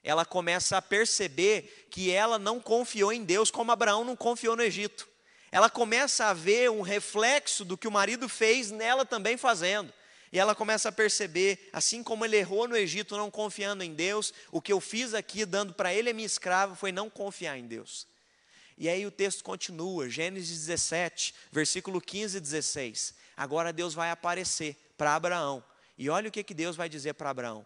[0.03, 4.61] Ela começa a perceber que ela não confiou em Deus como Abraão não confiou no
[4.61, 5.07] Egito.
[5.51, 9.91] Ela começa a ver um reflexo do que o marido fez nela também fazendo.
[10.31, 14.33] E ela começa a perceber, assim como ele errou no Egito não confiando em Deus,
[14.51, 17.65] o que eu fiz aqui dando para ele a minha escrava foi não confiar em
[17.65, 18.05] Deus.
[18.77, 23.15] E aí o texto continua, Gênesis 17, versículo 15 e 16.
[23.37, 25.63] Agora Deus vai aparecer para Abraão.
[25.95, 27.63] E olha o que, que Deus vai dizer para Abraão: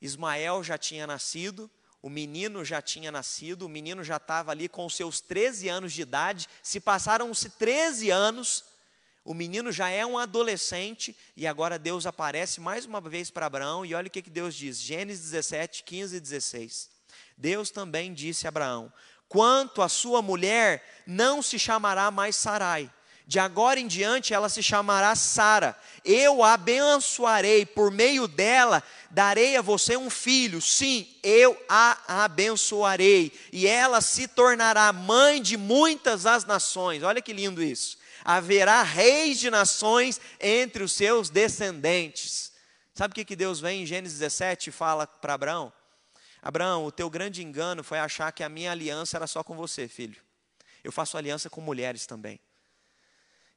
[0.00, 1.70] Ismael já tinha nascido,
[2.02, 6.02] o menino já tinha nascido, o menino já estava ali com seus 13 anos de
[6.02, 6.48] idade.
[6.62, 8.64] Se passaram-se 13 anos,
[9.24, 13.84] o menino já é um adolescente, e agora Deus aparece mais uma vez para Abraão,
[13.84, 16.90] e olha o que, que Deus diz, Gênesis 17, 15 e 16.
[17.36, 18.92] Deus também disse a Abraão:
[19.28, 22.90] Quanto a sua mulher, não se chamará mais Sarai,
[23.28, 25.76] De agora em diante ela se chamará Sara.
[26.02, 30.62] Eu a abençoarei, por meio dela darei a você um filho.
[30.62, 37.02] Sim, eu a abençoarei, e ela se tornará mãe de muitas as nações.
[37.02, 37.98] Olha que lindo isso.
[38.24, 42.50] Haverá reis de nações entre os seus descendentes.
[42.94, 45.70] Sabe o que, que Deus vem em Gênesis 17 e fala para Abraão?
[46.40, 49.86] Abraão, o teu grande engano foi achar que a minha aliança era só com você,
[49.86, 50.16] filho.
[50.82, 52.40] Eu faço aliança com mulheres também.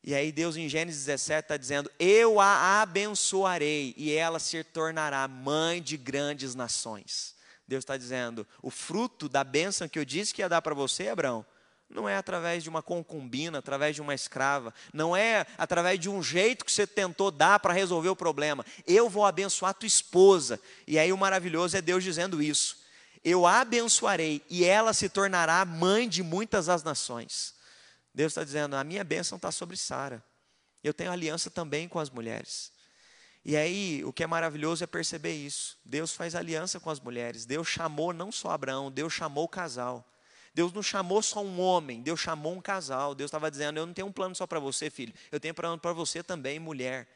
[0.04, 5.28] E aí Deus em Gênesis 17 está dizendo: Eu a abençoarei e ela se tornará
[5.28, 7.36] mãe de grandes nações.
[7.68, 11.10] Deus está dizendo: o fruto da bênção que eu disse que ia dar para você,
[11.10, 11.46] Abraão,
[11.88, 16.24] não é através de uma concubina, através de uma escrava, não é através de um
[16.24, 18.66] jeito que você tentou dar para resolver o problema.
[18.88, 20.60] Eu vou abençoar tua esposa.
[20.88, 22.80] E aí o maravilhoso é Deus dizendo isso.
[23.24, 27.54] Eu a abençoarei e ela se tornará mãe de muitas as nações.
[28.14, 30.24] Deus está dizendo: a minha bênção está sobre Sara.
[30.84, 32.72] Eu tenho aliança também com as mulheres.
[33.44, 35.78] E aí, o que é maravilhoso é perceber isso.
[35.84, 37.46] Deus faz aliança com as mulheres.
[37.46, 40.08] Deus chamou não só Abraão, Deus chamou o casal.
[40.54, 43.16] Deus não chamou só um homem, Deus chamou um casal.
[43.16, 45.56] Deus estava dizendo: Eu não tenho um plano só para você, filho, eu tenho um
[45.56, 47.08] plano para você também, mulher.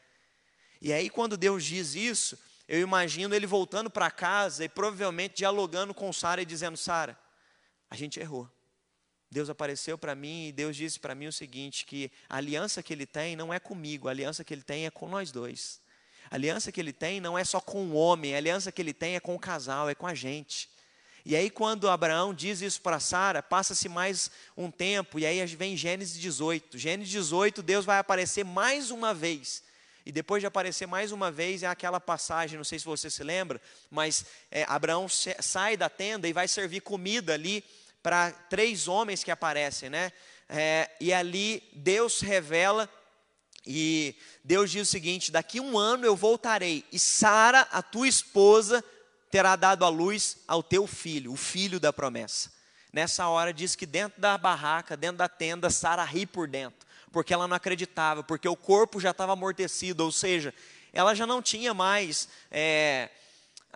[0.82, 5.94] E aí, quando Deus diz isso, eu imagino ele voltando para casa e provavelmente dialogando
[5.94, 7.18] com Sara e dizendo: Sara,
[7.90, 8.50] a gente errou.
[9.36, 12.94] Deus apareceu para mim e Deus disse para mim o seguinte: que a aliança que
[12.94, 15.82] ele tem não é comigo, a aliança que ele tem é com nós dois.
[16.32, 18.94] A aliança que ele tem não é só com o homem, a aliança que ele
[18.94, 20.70] tem é com o casal, é com a gente.
[21.26, 25.76] E aí, quando Abraão diz isso para Sara, passa-se mais um tempo, e aí vem
[25.76, 26.78] Gênesis 18.
[26.78, 29.64] Gênesis 18, Deus vai aparecer mais uma vez.
[30.06, 33.22] E depois de aparecer mais uma vez, é aquela passagem, não sei se você se
[33.22, 37.66] lembra, mas é, Abraão sai da tenda e vai servir comida ali
[38.06, 40.12] para três homens que aparecem, né?
[40.48, 42.88] É, e ali Deus revela
[43.66, 48.86] e Deus diz o seguinte: daqui um ano eu voltarei e Sara, a tua esposa,
[49.32, 52.54] terá dado a luz ao teu filho, o filho da promessa.
[52.94, 57.34] Nessa hora diz que dentro da barraca, dentro da tenda, Sara ri por dentro, porque
[57.34, 60.54] ela não acreditava, porque o corpo já estava amortecido, ou seja,
[60.94, 63.10] ela já não tinha mais é,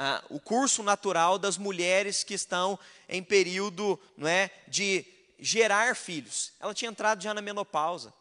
[0.02, 5.06] a, o curso natural das mulheres que estão em período não é, de
[5.38, 6.54] gerar filhos.
[6.58, 8.14] Ela tinha entrado já na menopausa.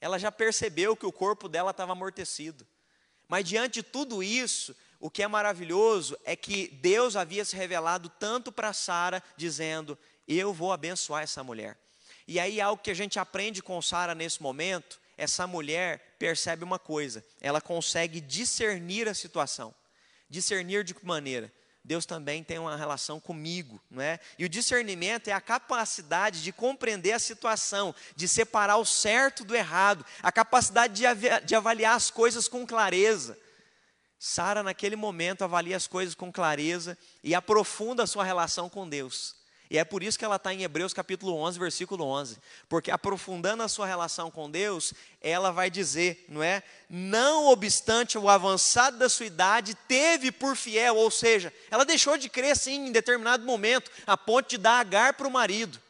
[0.00, 2.64] Ela já percebeu que o corpo dela estava amortecido.
[3.26, 8.08] Mas diante de tudo isso, o que é maravilhoso é que Deus havia se revelado
[8.08, 11.76] tanto para Sara, dizendo: Eu vou abençoar essa mulher.
[12.26, 16.78] E aí, algo que a gente aprende com Sara nesse momento, essa mulher percebe uma
[16.78, 19.74] coisa: ela consegue discernir a situação.
[20.30, 21.52] Discernir de que maneira?
[21.82, 24.20] Deus também tem uma relação comigo, não é?
[24.38, 29.56] E o discernimento é a capacidade de compreender a situação, de separar o certo do
[29.56, 31.02] errado, a capacidade
[31.44, 33.36] de avaliar as coisas com clareza.
[34.18, 39.39] Sara, naquele momento, avalia as coisas com clareza e aprofunda a sua relação com Deus.
[39.70, 42.38] E é por isso que ela está em Hebreus capítulo 11, versículo 11.
[42.68, 46.60] Porque aprofundando a sua relação com Deus, ela vai dizer, não é?
[46.88, 52.28] Não obstante o avançado da sua idade, teve por fiel, ou seja, ela deixou de
[52.28, 55.80] crer sim em determinado momento, a ponto de dar agar para o marido.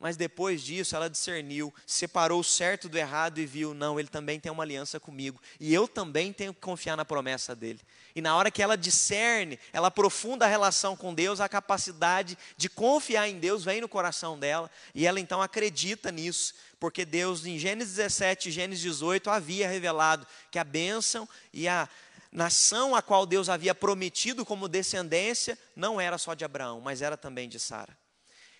[0.00, 4.40] Mas depois disso, ela discerniu, separou o certo do errado e viu: não, ele também
[4.40, 5.40] tem uma aliança comigo.
[5.60, 7.80] E eu também tenho que confiar na promessa dele.
[8.14, 12.68] E na hora que ela discerne, ela aprofunda a relação com Deus, a capacidade de
[12.68, 14.70] confiar em Deus vem no coração dela.
[14.94, 20.26] E ela então acredita nisso, porque Deus, em Gênesis 17 e Gênesis 18, havia revelado
[20.50, 21.88] que a bênção e a
[22.32, 27.16] nação a qual Deus havia prometido como descendência não era só de Abraão, mas era
[27.16, 27.96] também de Sara.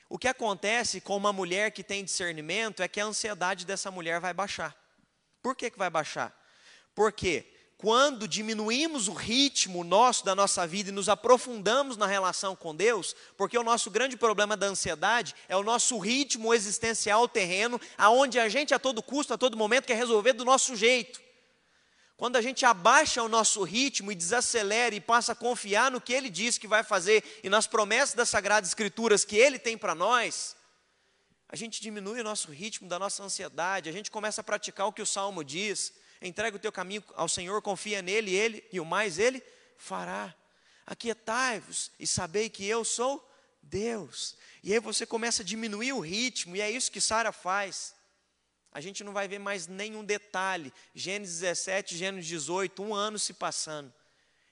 [0.09, 4.19] O que acontece com uma mulher que tem discernimento é que a ansiedade dessa mulher
[4.19, 4.77] vai baixar.
[5.41, 6.37] Por que, que vai baixar?
[6.95, 7.47] Porque
[7.81, 13.17] quando diminuímos o ritmo nosso da nossa vida e nos aprofundamos na relação com Deus,
[13.39, 18.51] porque o nosso grande problema da ansiedade é o nosso ritmo existencial terreno, aonde a
[18.51, 21.23] gente a todo custo, a todo momento quer resolver do nosso jeito.
[22.19, 26.13] Quando a gente abaixa o nosso ritmo e desacelera e passa a confiar no que
[26.13, 29.95] Ele diz que vai fazer e nas promessas das Sagradas Escrituras que Ele tem para
[29.95, 30.55] nós,
[31.49, 34.93] a gente diminui o nosso ritmo da nossa ansiedade, a gente começa a praticar o
[34.93, 35.95] que o Salmo diz:
[36.29, 39.43] entrega o teu caminho ao Senhor, confia nele, ele e o mais Ele
[39.77, 40.35] fará.
[40.87, 43.27] Aquietai-vos e sabei que eu sou
[43.63, 44.37] Deus.
[44.63, 47.95] E aí você começa a diminuir o ritmo, e é isso que Sara faz.
[48.73, 50.73] A gente não vai ver mais nenhum detalhe.
[50.95, 53.93] Gênesis 17, Gênesis 18, um ano se passando.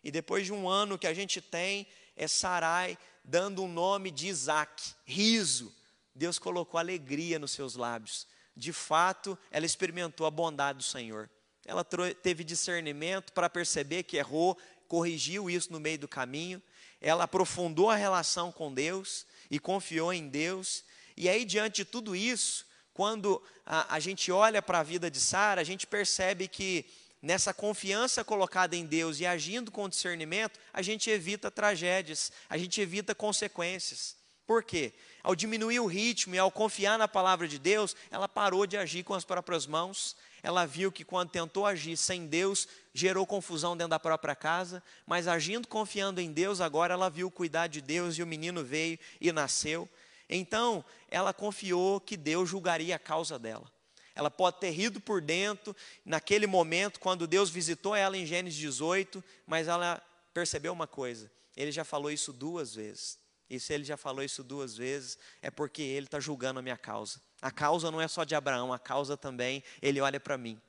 [0.03, 4.27] E depois de um ano que a gente tem, é Sarai dando o nome de
[4.27, 5.75] Isaac, riso.
[6.15, 8.27] Deus colocou alegria nos seus lábios.
[8.57, 11.31] de fato, ela experimentou a bondade do Senhor.
[11.69, 14.57] Ela teve discernimento para perceber que errou,
[14.89, 16.63] corrigiu isso no meio do caminho.
[16.99, 20.83] Ela aprofundou a relação com Deus e confiou em Deus.
[21.15, 22.65] E aí, diante de tudo isso,
[22.95, 26.87] quando a, a gente olha para a vida de Sara, a gente percebe que
[27.21, 32.81] nessa confiança colocada em Deus e agindo com discernimento, a gente evita tragédias, a gente
[32.81, 34.17] evita consequências.
[34.47, 34.95] Por quê?
[35.23, 39.05] Ao diminuir o ritmo e ao confiar na palavra de Deus, ela parou de agir
[39.05, 40.17] com as próprias mãos.
[40.43, 45.27] Ela viu que quando tentou agir sem Deus, gerou confusão dentro da própria casa, mas
[45.27, 49.33] agindo confiando em Deus, agora ela viu cuidar de Deus e o menino veio e
[49.33, 49.89] nasceu.
[50.29, 53.71] Então, ela confiou que Deus julgaria a causa dela.
[54.15, 55.75] Ela pode ter rido por dentro,
[56.05, 60.03] naquele momento, quando Deus visitou ela em Gênesis 18, mas ela
[60.35, 63.19] percebeu uma coisa: ele já falou isso duas vezes.
[63.51, 66.77] E se ele já falou isso duas vezes, é porque ele está julgando a minha
[66.77, 67.21] causa.
[67.41, 70.61] A causa não é só de Abraão, a causa também, ele olha para mim.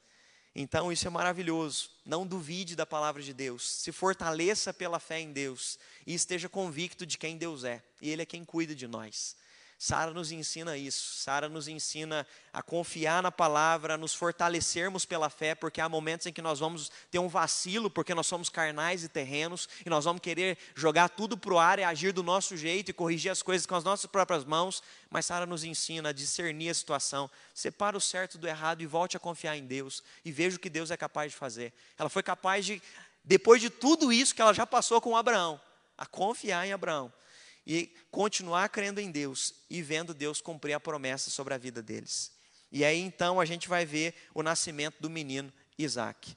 [0.55, 1.89] Então isso é maravilhoso.
[2.05, 3.69] Não duvide da palavra de Deus.
[3.69, 7.83] Se fortaleça pela fé em Deus e esteja convicto de quem Deus é.
[8.01, 9.35] E Ele é quem cuida de nós.
[9.81, 11.15] Sara nos ensina isso.
[11.15, 16.27] Sara nos ensina a confiar na palavra, a nos fortalecermos pela fé, porque há momentos
[16.27, 20.03] em que nós vamos ter um vacilo, porque nós somos carnais e terrenos, e nós
[20.03, 23.41] vamos querer jogar tudo para o ar e agir do nosso jeito e corrigir as
[23.41, 24.83] coisas com as nossas próprias mãos.
[25.09, 29.15] Mas Sara nos ensina a discernir a situação, separa o certo do errado e volte
[29.15, 31.71] a confiar em Deus e veja o que Deus é capaz de fazer.
[31.97, 32.81] Ela foi capaz de,
[33.23, 35.57] depois de tudo isso que ela já passou com Abraão,
[35.97, 37.09] a confiar em Abraão
[37.71, 42.31] e continuar crendo em Deus e vendo Deus cumprir a promessa sobre a vida deles.
[42.71, 46.35] E aí então a gente vai ver o nascimento do menino Isaac.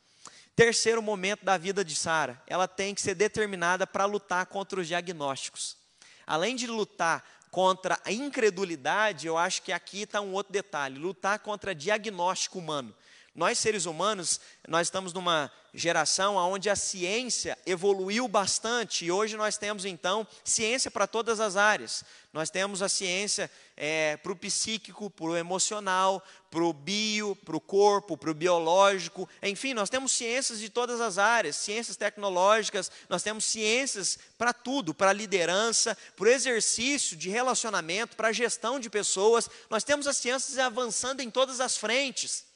[0.54, 4.86] Terceiro momento da vida de Sara, ela tem que ser determinada para lutar contra os
[4.86, 5.78] diagnósticos.
[6.26, 11.38] Além de lutar contra a incredulidade, eu acho que aqui está um outro detalhe: lutar
[11.38, 12.94] contra diagnóstico humano.
[13.34, 19.56] Nós, seres humanos, nós estamos numa geração onde a ciência evoluiu bastante e hoje nós
[19.56, 22.04] temos, então, ciência para todas as áreas.
[22.30, 27.56] Nós temos a ciência é, para o psíquico, para o emocional, para o bio, para
[27.56, 32.92] o corpo, para o biológico, enfim, nós temos ciências de todas as áreas, ciências tecnológicas,
[33.08, 38.32] nós temos ciências para tudo, para a liderança, para o exercício de relacionamento, para a
[38.32, 42.51] gestão de pessoas, nós temos as ciências avançando em todas as frentes.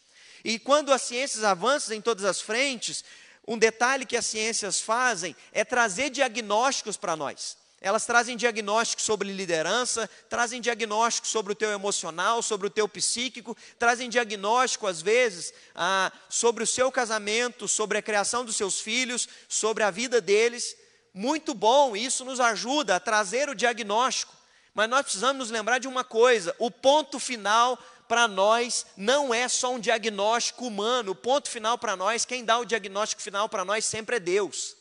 [0.47, 3.03] E quando as ciências avançam em todas as frentes,
[3.49, 7.57] um detalhe que as ciências fazem é trazer diagnósticos para nós.
[7.81, 13.57] Elas trazem diagnósticos sobre liderança, trazem diagnósticos sobre o teu emocional, sobre o teu psíquico,
[13.77, 19.29] trazem diagnóstico, às vezes, ah, sobre o seu casamento, sobre a criação dos seus filhos,
[19.49, 20.77] sobre a vida deles.
[21.13, 24.37] Muito bom, isso nos ajuda a trazer o diagnóstico.
[24.77, 27.79] Mas nós precisamos nos lembrar de uma coisa: o ponto final
[28.09, 31.13] para nós não é só um diagnóstico humano.
[31.13, 34.77] O ponto final para nós, quem dá o diagnóstico final para nós sempre é Deus.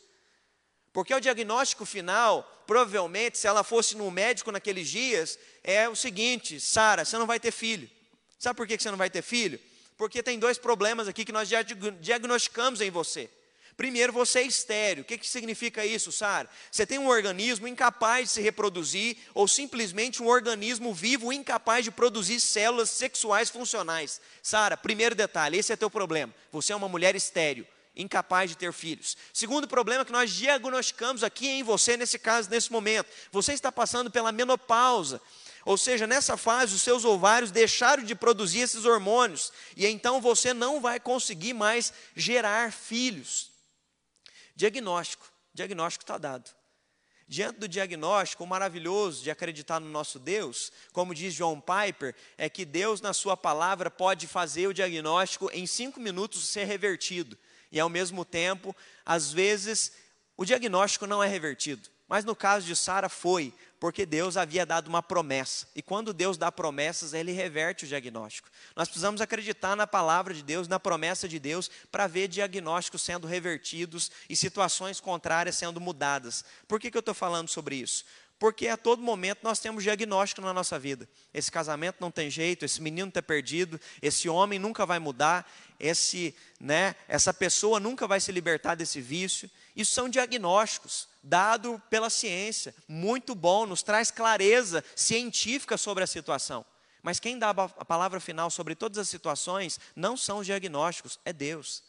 [0.92, 6.58] Porque o diagnóstico final, provavelmente, se ela fosse no médico naqueles dias, é o seguinte:
[6.58, 7.90] Sara, você não vai ter filho.
[8.38, 9.60] Sabe por que você não vai ter filho?
[9.96, 13.30] Porque tem dois problemas aqui que nós já diagnosticamos em você.
[13.76, 15.02] Primeiro, você é estéreo.
[15.02, 16.48] O que, que significa isso, Sara?
[16.70, 21.90] Você tem um organismo incapaz de se reproduzir, ou simplesmente um organismo vivo incapaz de
[21.90, 24.20] produzir células sexuais funcionais.
[24.42, 26.34] Sara, primeiro detalhe: esse é teu problema.
[26.50, 27.66] Você é uma mulher estéreo
[27.96, 29.16] incapaz de ter filhos.
[29.32, 34.10] Segundo problema que nós diagnosticamos aqui em você, nesse caso, nesse momento, você está passando
[34.10, 35.20] pela menopausa.
[35.64, 40.52] Ou seja, nessa fase, os seus ovários deixaram de produzir esses hormônios, e então você
[40.52, 43.55] não vai conseguir mais gerar filhos.
[44.56, 45.30] Diagnóstico.
[45.52, 46.50] Diagnóstico está dado.
[47.28, 52.48] Diante do diagnóstico, o maravilhoso de acreditar no nosso Deus, como diz John Piper, é
[52.48, 57.36] que Deus, na Sua palavra, pode fazer o diagnóstico em cinco minutos ser revertido.
[57.70, 59.92] E, ao mesmo tempo, às vezes,
[60.36, 61.90] o diagnóstico não é revertido.
[62.08, 65.68] Mas no caso de Sara foi, porque Deus havia dado uma promessa.
[65.74, 68.48] E quando Deus dá promessas, ele reverte o diagnóstico.
[68.74, 73.26] Nós precisamos acreditar na palavra de Deus, na promessa de Deus, para ver diagnósticos sendo
[73.26, 76.44] revertidos e situações contrárias sendo mudadas.
[76.66, 78.04] Por que, que eu estou falando sobre isso?
[78.38, 81.08] Porque a todo momento nós temos diagnóstico na nossa vida.
[81.32, 85.50] Esse casamento não tem jeito, esse menino está perdido, esse homem nunca vai mudar,
[85.80, 89.50] esse, né, essa pessoa nunca vai se libertar desse vício.
[89.74, 96.64] Isso são diagnósticos dados pela ciência, muito bom, nos traz clareza científica sobre a situação.
[97.02, 101.32] Mas quem dá a palavra final sobre todas as situações não são os diagnósticos, é
[101.32, 101.82] Deus.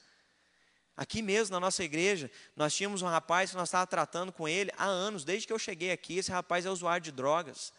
[0.96, 4.72] Aqui mesmo na nossa igreja, nós tínhamos um rapaz que nós estávamos tratando com ele
[4.76, 6.18] há anos, desde que eu cheguei aqui.
[6.18, 7.72] Esse rapaz é usuário de drogas.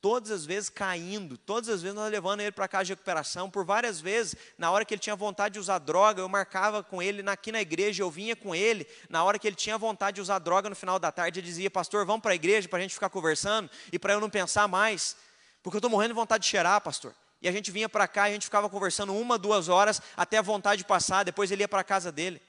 [0.00, 3.64] Todas as vezes caindo, todas as vezes nós levando ele para casa de recuperação, por
[3.64, 7.22] várias vezes, na hora que ele tinha vontade de usar droga, eu marcava com ele
[7.28, 10.38] aqui na igreja, eu vinha com ele, na hora que ele tinha vontade de usar
[10.38, 12.94] droga no final da tarde, ele dizia, pastor, vamos para a igreja para a gente
[12.94, 15.16] ficar conversando e para eu não pensar mais,
[15.62, 17.14] porque eu estou morrendo de vontade de cheirar, pastor.
[17.40, 20.38] E a gente vinha para cá e a gente ficava conversando uma, duas horas, até
[20.38, 22.40] a vontade de passar, depois ele ia para a casa dele.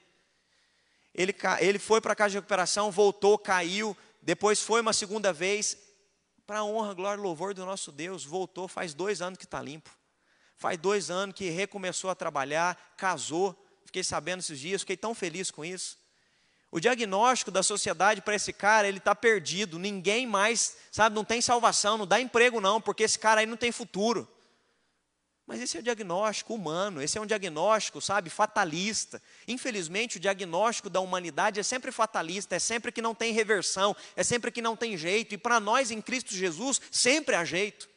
[1.14, 5.76] Ele, ele foi para a casa de recuperação, voltou, caiu, depois foi uma segunda vez,
[6.50, 9.62] para a honra, glória e louvor do nosso Deus, voltou, faz dois anos que está
[9.62, 9.88] limpo.
[10.56, 13.56] Faz dois anos que recomeçou a trabalhar, casou.
[13.86, 15.96] Fiquei sabendo esses dias, fiquei tão feliz com isso.
[16.68, 19.78] O diagnóstico da sociedade para esse cara, ele está perdido.
[19.78, 23.56] Ninguém mais, sabe, não tem salvação, não dá emprego não, porque esse cara aí não
[23.56, 24.26] tem futuro.
[25.50, 29.20] Mas esse é o diagnóstico humano, esse é um diagnóstico, sabe, fatalista.
[29.48, 34.22] Infelizmente, o diagnóstico da humanidade é sempre fatalista, é sempre que não tem reversão, é
[34.22, 35.34] sempre que não tem jeito.
[35.34, 37.88] E para nós em Cristo Jesus, sempre há jeito.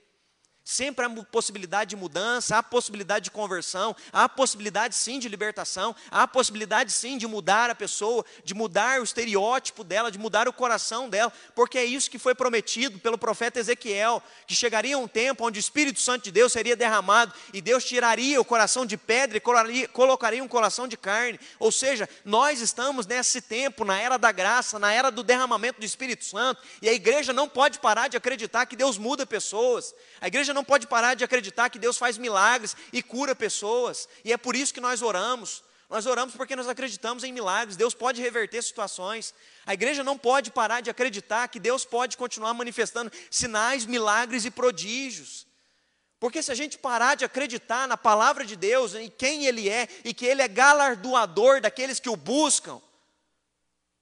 [0.66, 6.26] Sempre há possibilidade de mudança, há possibilidade de conversão, há possibilidade sim de libertação, há
[6.26, 11.10] possibilidade sim de mudar a pessoa, de mudar o estereótipo dela, de mudar o coração
[11.10, 15.60] dela, porque é isso que foi prometido pelo profeta Ezequiel, que chegaria um tempo onde
[15.60, 19.42] o Espírito Santo de Deus seria derramado e Deus tiraria o coração de pedra e
[19.88, 21.42] colocaria, um coração de carne.
[21.60, 25.86] Ou seja, nós estamos nesse tempo, na era da graça, na era do derramamento do
[25.86, 29.94] Espírito Santo, e a igreja não pode parar de acreditar que Deus muda pessoas.
[30.22, 34.32] A igreja não pode parar de acreditar que Deus faz milagres e cura pessoas, e
[34.32, 35.64] é por isso que nós oramos.
[35.90, 39.34] Nós oramos porque nós acreditamos em milagres, Deus pode reverter situações.
[39.66, 44.50] A igreja não pode parar de acreditar que Deus pode continuar manifestando sinais, milagres e
[44.50, 45.46] prodígios.
[46.20, 49.88] Porque se a gente parar de acreditar na palavra de Deus, em quem Ele é,
[50.04, 52.82] e que Ele é galardoador daqueles que o buscam,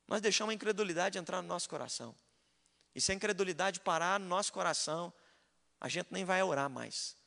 [0.07, 2.15] nós deixamos a incredulidade entrar no nosso coração.
[2.93, 5.11] E se a incredulidade parar no nosso coração,
[5.81, 7.17] a gente nem vai orar mais.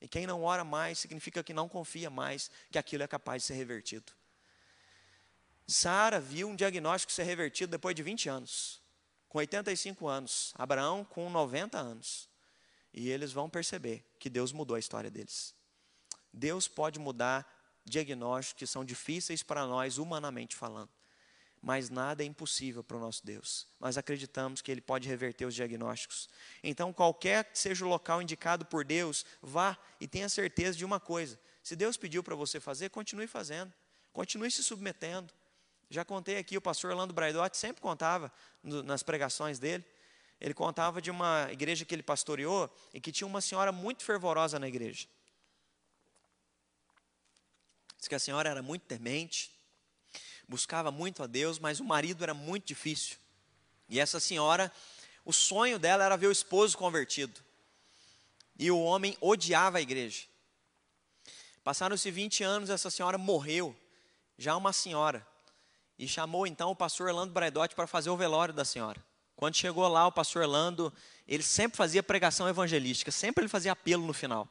[0.00, 3.46] E quem não ora mais significa que não confia mais que aquilo é capaz de
[3.46, 4.12] ser revertido.
[5.66, 8.82] Sara viu um diagnóstico ser revertido depois de 20 anos,
[9.28, 12.28] com 85 anos, Abraão com 90 anos.
[12.92, 15.54] E eles vão perceber que Deus mudou a história deles.
[16.30, 17.48] Deus pode mudar
[17.84, 20.90] diagnósticos que são difíceis para nós, humanamente falando
[21.62, 23.68] mas nada é impossível para o nosso Deus.
[23.78, 26.28] Nós acreditamos que Ele pode reverter os diagnósticos.
[26.60, 30.98] Então, qualquer que seja o local indicado por Deus, vá e tenha certeza de uma
[30.98, 33.72] coisa: se Deus pediu para você fazer, continue fazendo,
[34.12, 35.32] continue se submetendo.
[35.88, 38.32] Já contei aqui, o pastor Orlando Braidotti sempre contava
[38.62, 39.84] no, nas pregações dele.
[40.40, 44.58] Ele contava de uma igreja que ele pastoreou e que tinha uma senhora muito fervorosa
[44.58, 45.06] na igreja.
[47.96, 49.52] Diz que a senhora era muito temente,
[50.52, 53.16] buscava muito a Deus, mas o marido era muito difícil.
[53.88, 54.70] E essa senhora,
[55.24, 57.40] o sonho dela era ver o esposo convertido.
[58.58, 60.24] E o homem odiava a igreja.
[61.64, 63.74] Passaram-se 20 anos, essa senhora morreu,
[64.36, 65.26] já uma senhora.
[65.98, 69.02] E chamou então o pastor Orlando Braidotti para fazer o velório da senhora.
[69.34, 70.92] Quando chegou lá, o pastor Orlando,
[71.26, 74.46] ele sempre fazia pregação evangelística, sempre ele fazia apelo no final.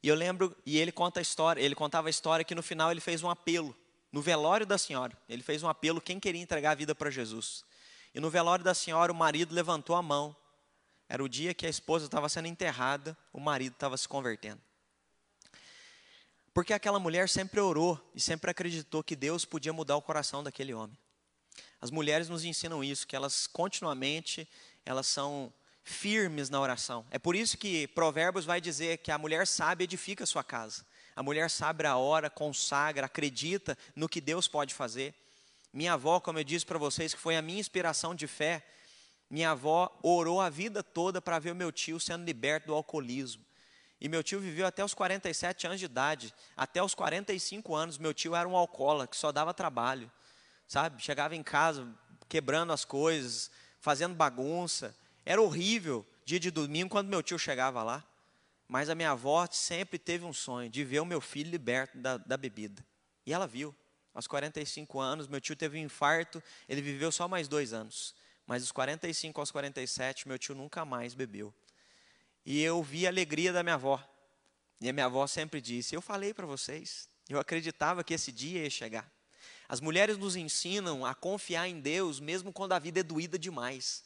[0.00, 2.92] E eu lembro, e ele conta a história, ele contava a história que no final
[2.92, 3.76] ele fez um apelo
[4.12, 7.64] no velório da senhora, ele fez um apelo quem queria entregar a vida para Jesus.
[8.14, 10.36] E no velório da senhora, o marido levantou a mão.
[11.08, 14.60] Era o dia que a esposa estava sendo enterrada, o marido estava se convertendo.
[16.52, 20.74] Porque aquela mulher sempre orou e sempre acreditou que Deus podia mudar o coração daquele
[20.74, 20.96] homem.
[21.80, 24.46] As mulheres nos ensinam isso, que elas continuamente,
[24.84, 25.52] elas são
[25.82, 27.06] firmes na oração.
[27.10, 30.84] É por isso que Provérbios vai dizer que a mulher sábia edifica a sua casa.
[31.14, 35.14] A mulher sabe a hora, consagra, acredita no que Deus pode fazer.
[35.72, 38.64] Minha avó, como eu disse para vocês, que foi a minha inspiração de fé,
[39.30, 43.42] minha avó orou a vida toda para ver o meu tio sendo liberto do alcoolismo.
[44.00, 46.34] E meu tio viveu até os 47 anos de idade.
[46.56, 50.10] Até os 45 anos, meu tio era um alcoólatra que só dava trabalho.
[50.66, 51.00] Sabe?
[51.00, 51.88] Chegava em casa
[52.28, 53.50] quebrando as coisas,
[53.80, 54.94] fazendo bagunça.
[55.24, 58.04] Era horrível dia de domingo quando meu tio chegava lá.
[58.68, 62.16] Mas a minha avó sempre teve um sonho de ver o meu filho liberto da,
[62.16, 62.84] da bebida.
[63.26, 63.74] E ela viu.
[64.14, 68.14] Aos 45 anos, meu tio teve um infarto, ele viveu só mais dois anos.
[68.46, 71.52] Mas dos 45 aos 47, meu tio nunca mais bebeu.
[72.44, 74.02] E eu vi a alegria da minha avó.
[74.80, 78.64] E a minha avó sempre disse: Eu falei para vocês, eu acreditava que esse dia
[78.64, 79.10] ia chegar.
[79.68, 84.04] As mulheres nos ensinam a confiar em Deus, mesmo quando a vida é doída demais.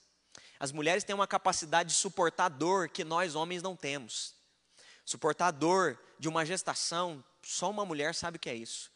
[0.61, 4.36] As mulheres têm uma capacidade de suportar dor que nós homens não temos.
[5.07, 8.91] Suportar a dor de uma gestação, só uma mulher sabe o que é isso.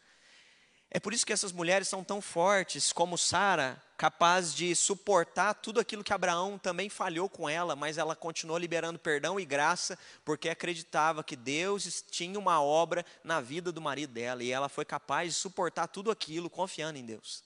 [0.91, 5.79] É por isso que essas mulheres são tão fortes, como Sara, capaz de suportar tudo
[5.79, 10.49] aquilo que Abraão também falhou com ela, mas ela continuou liberando perdão e graça, porque
[10.49, 15.33] acreditava que Deus tinha uma obra na vida do marido dela, e ela foi capaz
[15.33, 17.45] de suportar tudo aquilo confiando em Deus.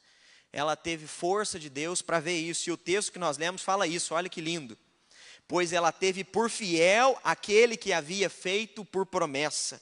[0.50, 3.86] Ela teve força de Deus para ver isso, e o texto que nós lemos fala
[3.86, 4.78] isso, olha que lindo.
[5.46, 9.80] Pois ela teve por fiel aquele que havia feito por promessa.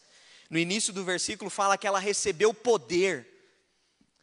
[0.50, 3.32] No início do versículo fala que ela recebeu poder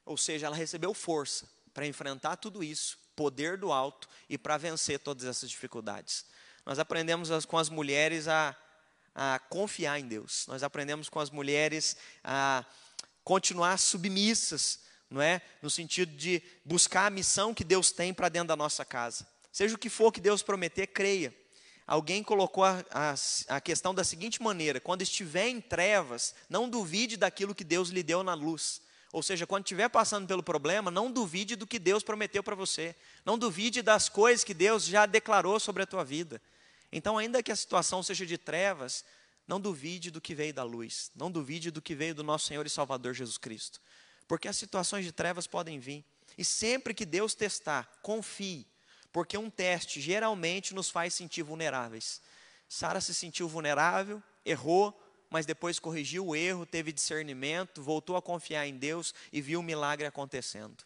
[0.10, 4.98] ou seja, ela recebeu força para enfrentar tudo isso, poder do alto e para vencer
[4.98, 6.26] todas essas dificuldades.
[6.66, 8.56] Nós aprendemos com as mulheres a,
[9.14, 10.48] a confiar em Deus.
[10.48, 12.66] Nós aprendemos com as mulheres a
[13.24, 14.80] continuar submissas,
[15.12, 15.44] não é?
[15.62, 19.28] No sentido de buscar a missão que Deus tem para dentro da nossa casa.
[19.60, 21.36] Seja o que for que Deus prometer, creia.
[21.86, 23.14] Alguém colocou a, a,
[23.49, 28.01] a, questão da seguinte maneira: quando estiver em trevas, não duvide daquilo que Deus lhe
[28.01, 28.82] deu na luz.
[29.12, 32.95] Ou seja, quando estiver passando pelo problema, não duvide do que Deus prometeu para você.
[33.26, 36.41] Não duvide das coisas que Deus já declarou sobre a tua vida.
[36.89, 39.03] Então, ainda que a situação seja de trevas,
[39.45, 41.12] não duvide do que veio da luz.
[41.14, 43.82] Não duvide do que veio do nosso Senhor e Salvador Jesus Cristo.
[44.26, 46.05] Porque as situações de trevas podem vir.
[46.38, 48.66] E sempre que Deus testar, confie.
[49.12, 52.22] Porque um teste geralmente nos faz sentir vulneráveis.
[52.68, 54.97] Sara se sentiu vulnerável, errou,
[55.30, 59.64] mas depois corrigiu o erro, teve discernimento, voltou a confiar em Deus e viu o
[59.64, 60.84] milagre acontecendo.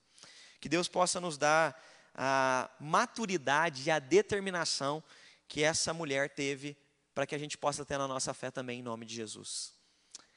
[0.60, 1.82] Que Deus possa nos dar
[2.16, 5.04] a maturidade e a determinação
[5.48, 6.78] que essa mulher teve
[7.14, 9.74] para que a gente possa ter na nossa fé também em nome de Jesus.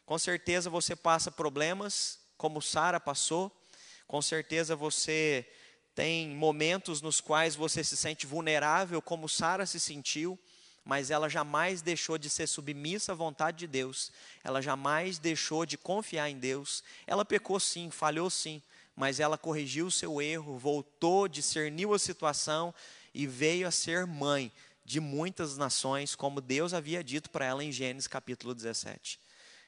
[0.04, 3.50] Com certeza você passa problemas como Sara passou,
[4.06, 5.48] com certeza você
[5.96, 10.38] tem momentos nos quais você se sente vulnerável como Sara se sentiu
[10.86, 14.12] mas ela jamais deixou de ser submissa à vontade de Deus,
[14.44, 16.84] ela jamais deixou de confiar em Deus.
[17.08, 18.62] Ela pecou sim, falhou sim,
[18.94, 22.72] mas ela corrigiu o seu erro, voltou, discerniu a situação
[23.12, 24.52] e veio a ser mãe
[24.84, 29.18] de muitas nações, como Deus havia dito para ela em Gênesis capítulo 17.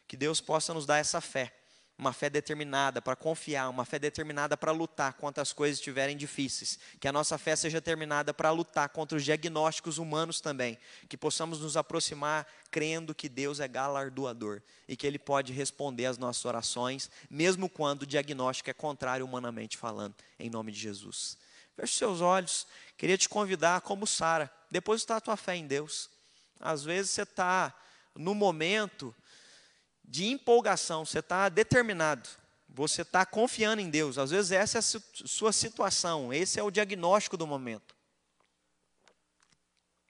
[0.06, 1.52] Que Deus possa nos dar essa fé
[1.98, 6.78] uma fé determinada para confiar, uma fé determinada para lutar quando as coisas estiverem difíceis.
[7.00, 10.78] Que a nossa fé seja determinada para lutar contra os diagnósticos humanos também.
[11.08, 16.18] Que possamos nos aproximar crendo que Deus é galardoador e que Ele pode responder às
[16.18, 21.36] nossas orações, mesmo quando o diagnóstico é contrário humanamente falando, em nome de Jesus.
[21.74, 26.10] Feche seus olhos, queria te convidar, como Sara, depositar a tua fé em Deus.
[26.60, 27.74] Às vezes você está
[28.14, 29.14] no momento
[30.08, 32.26] de empolgação, você está determinado,
[32.66, 34.16] você está confiando em Deus.
[34.16, 37.94] Às vezes essa é a sua situação, esse é o diagnóstico do momento.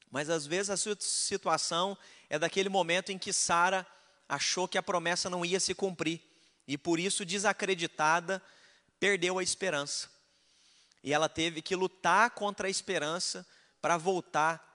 [0.08, 1.98] Mas às vezes a sua situação
[2.30, 3.86] é daquele momento em que Sara
[4.28, 6.22] achou que a promessa não ia se cumprir
[6.66, 8.40] e por isso desacreditada
[9.00, 10.08] perdeu a esperança.
[11.02, 13.44] E ela teve que lutar contra a esperança
[13.80, 14.67] para voltar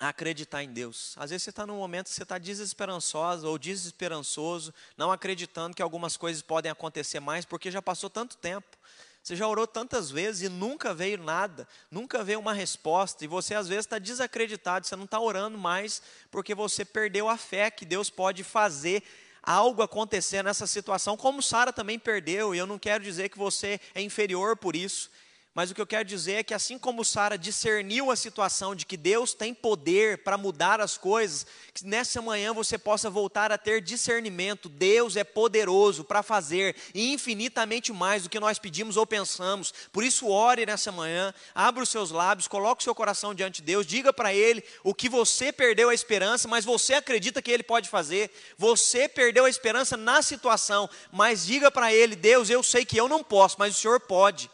[0.00, 1.14] a acreditar em Deus.
[1.18, 5.82] Às vezes você está num momento que você está desesperançosa ou desesperançoso, não acreditando que
[5.82, 8.66] algumas coisas podem acontecer mais, porque já passou tanto tempo.
[9.22, 13.54] Você já orou tantas vezes e nunca veio nada, nunca veio uma resposta, e você
[13.54, 17.84] às vezes está desacreditado, você não está orando mais, porque você perdeu a fé que
[17.84, 19.02] Deus pode fazer
[19.42, 23.78] algo acontecer nessa situação, como Sara também perdeu, e eu não quero dizer que você
[23.94, 25.10] é inferior por isso,
[25.52, 28.86] mas o que eu quero dizer é que assim como Sara discerniu a situação de
[28.86, 31.44] que Deus tem poder para mudar as coisas,
[31.74, 34.68] que nessa manhã você possa voltar a ter discernimento.
[34.68, 39.74] Deus é poderoso para fazer infinitamente mais do que nós pedimos ou pensamos.
[39.92, 43.66] Por isso ore nessa manhã, abra os seus lábios, coloque o seu coração diante de
[43.66, 47.64] Deus, diga para ele o que você perdeu a esperança, mas você acredita que ele
[47.64, 48.30] pode fazer.
[48.56, 53.08] Você perdeu a esperança na situação, mas diga para ele, Deus, eu sei que eu
[53.08, 54.48] não posso, mas o Senhor pode.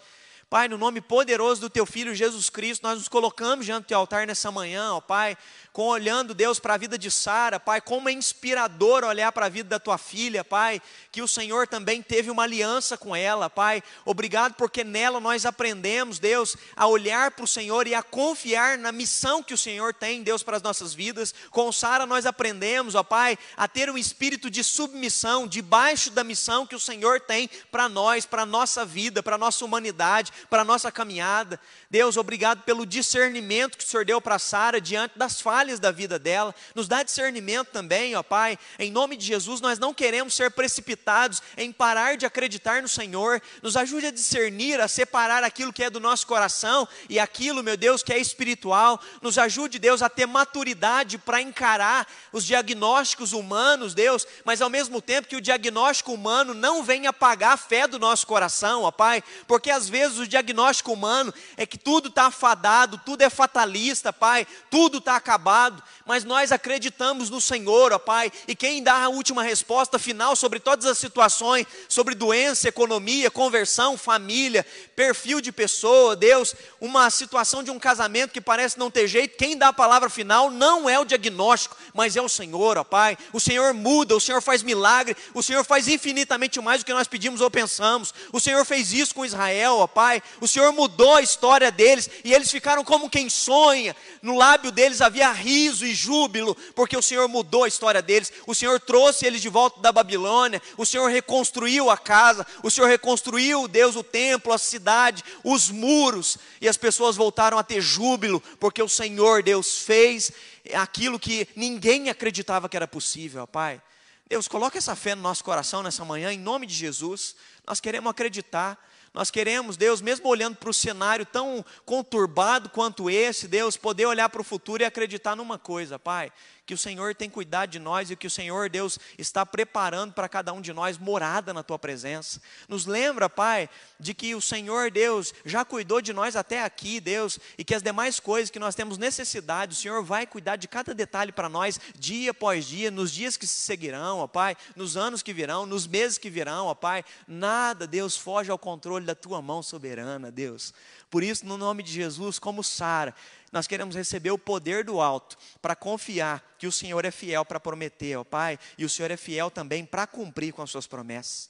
[0.49, 3.99] Pai, no nome poderoso do Teu Filho Jesus Cristo, nós nos colocamos diante do Teu
[3.99, 5.37] altar nessa manhã, ó Pai,
[5.77, 9.51] com olhando, Deus, para a vida de Sara, Pai, como é inspirador olhar para a
[9.51, 10.81] vida da Tua filha, Pai,
[11.13, 13.83] que o Senhor também teve uma aliança com ela, Pai.
[14.03, 18.91] Obrigado porque nela nós aprendemos, Deus, a olhar para o Senhor e a confiar na
[18.91, 21.35] missão que o Senhor tem, Deus, para as nossas vidas.
[21.51, 26.67] Com Sara nós aprendemos, ó Pai, a ter um espírito de submissão debaixo da missão
[26.67, 30.63] que o Senhor tem para nós, para a nossa vida, para a nossa humanidade para
[30.63, 31.61] a nossa caminhada.
[31.91, 36.19] Deus, obrigado pelo discernimento que o Senhor deu para Sara diante das falhas da vida
[36.19, 36.55] dela.
[36.75, 38.59] Nos dá discernimento também, ó Pai.
[38.79, 43.43] Em nome de Jesus, nós não queremos ser precipitados em parar de acreditar no Senhor.
[43.63, 47.77] Nos ajude a discernir, a separar aquilo que é do nosso coração e aquilo, meu
[47.77, 49.01] Deus, que é espiritual.
[49.21, 55.01] Nos ajude, Deus, a ter maturidade para encarar os diagnósticos humanos, Deus, mas ao mesmo
[55.01, 59.23] tempo que o diagnóstico humano não venha apagar a fé do nosso coração, ó Pai,
[59.47, 64.47] porque às vezes o diagnóstico humano é que tudo está afadado, tudo é fatalista, Pai,
[64.71, 69.09] tudo está acabado, lado mas nós acreditamos no Senhor, ó Pai, e quem dá a
[69.09, 76.15] última resposta final sobre todas as situações, sobre doença, economia, conversão, família, perfil de pessoa,
[76.15, 80.09] Deus, uma situação de um casamento que parece não ter jeito, quem dá a palavra
[80.09, 83.19] final não é o diagnóstico, mas é o Senhor, ó Pai.
[83.33, 87.09] O Senhor muda, o Senhor faz milagre, o Senhor faz infinitamente mais do que nós
[87.09, 88.15] pedimos ou pensamos.
[88.33, 90.23] O Senhor fez isso com Israel, ó Pai.
[90.41, 93.97] O Senhor mudou a história deles e eles ficaram como quem sonha.
[94.23, 98.33] No lábio deles havia riso e júbilo, porque o Senhor mudou a história deles.
[98.47, 100.63] O Senhor trouxe eles de volta da Babilônia.
[100.77, 102.47] O Senhor reconstruiu a casa.
[102.63, 106.39] O Senhor reconstruiu, Deus, o templo, a cidade, os muros.
[106.61, 110.31] E as pessoas voltaram a ter júbilo, porque o Senhor, Deus, fez
[110.75, 113.81] aquilo que ninguém acreditava que era possível, Pai.
[114.29, 117.37] Deus, coloca essa fé no nosso coração nessa manhã, em nome de Jesus.
[117.67, 118.79] Nós queremos acreditar.
[119.17, 124.29] Nós queremos, Deus, mesmo olhando para o cenário tão conturbado quanto esse, Deus, poder olhar
[124.29, 126.31] para o futuro e acreditar numa coisa, Pai,
[126.67, 130.29] que o Senhor tem cuidado de nós e que o Senhor, Deus, está preparando para
[130.29, 132.43] cada um de nós morada na tua presença.
[132.69, 137.39] Nos lembra, Pai, de que o Senhor, Deus, já cuidou de nós até aqui, Deus,
[137.57, 140.93] e que as demais coisas que nós temos necessidade, o Senhor vai cuidar de cada
[140.93, 145.23] detalhe para nós, dia após dia, nos dias que se seguirão, ó Pai, nos anos
[145.23, 147.05] que virão, nos meses que virão, ó Pai.
[147.29, 150.75] Nada, Deus, foge ao controle da tua mão soberana, Deus.
[151.09, 153.15] Por isso, no nome de Jesus, como Sara,
[153.57, 157.59] nós queremos receber o poder do alto para confiar que o Senhor é fiel para
[157.59, 161.49] prometer, ó Pai, e o Senhor é fiel também para cumprir com as suas promessas.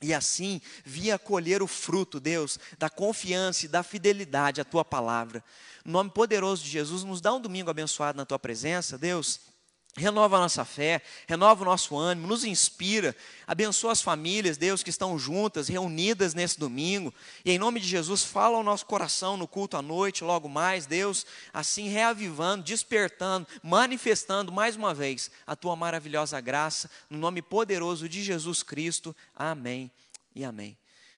[0.00, 5.42] E assim, via colher o fruto, Deus, da confiança e da fidelidade à tua palavra.
[5.84, 9.40] No nome poderoso de Jesus, nos dá um domingo abençoado na tua presença, Deus.
[9.98, 14.90] Renova a nossa fé, renova o nosso ânimo, nos inspira, abençoa as famílias, Deus, que
[14.90, 17.12] estão juntas, reunidas nesse domingo,
[17.44, 20.86] e em nome de Jesus, fala ao nosso coração no culto à noite, logo mais,
[20.86, 28.08] Deus, assim reavivando, despertando, manifestando mais uma vez a tua maravilhosa graça, no nome poderoso
[28.08, 29.90] de Jesus Cristo, amém
[30.34, 30.78] e amém.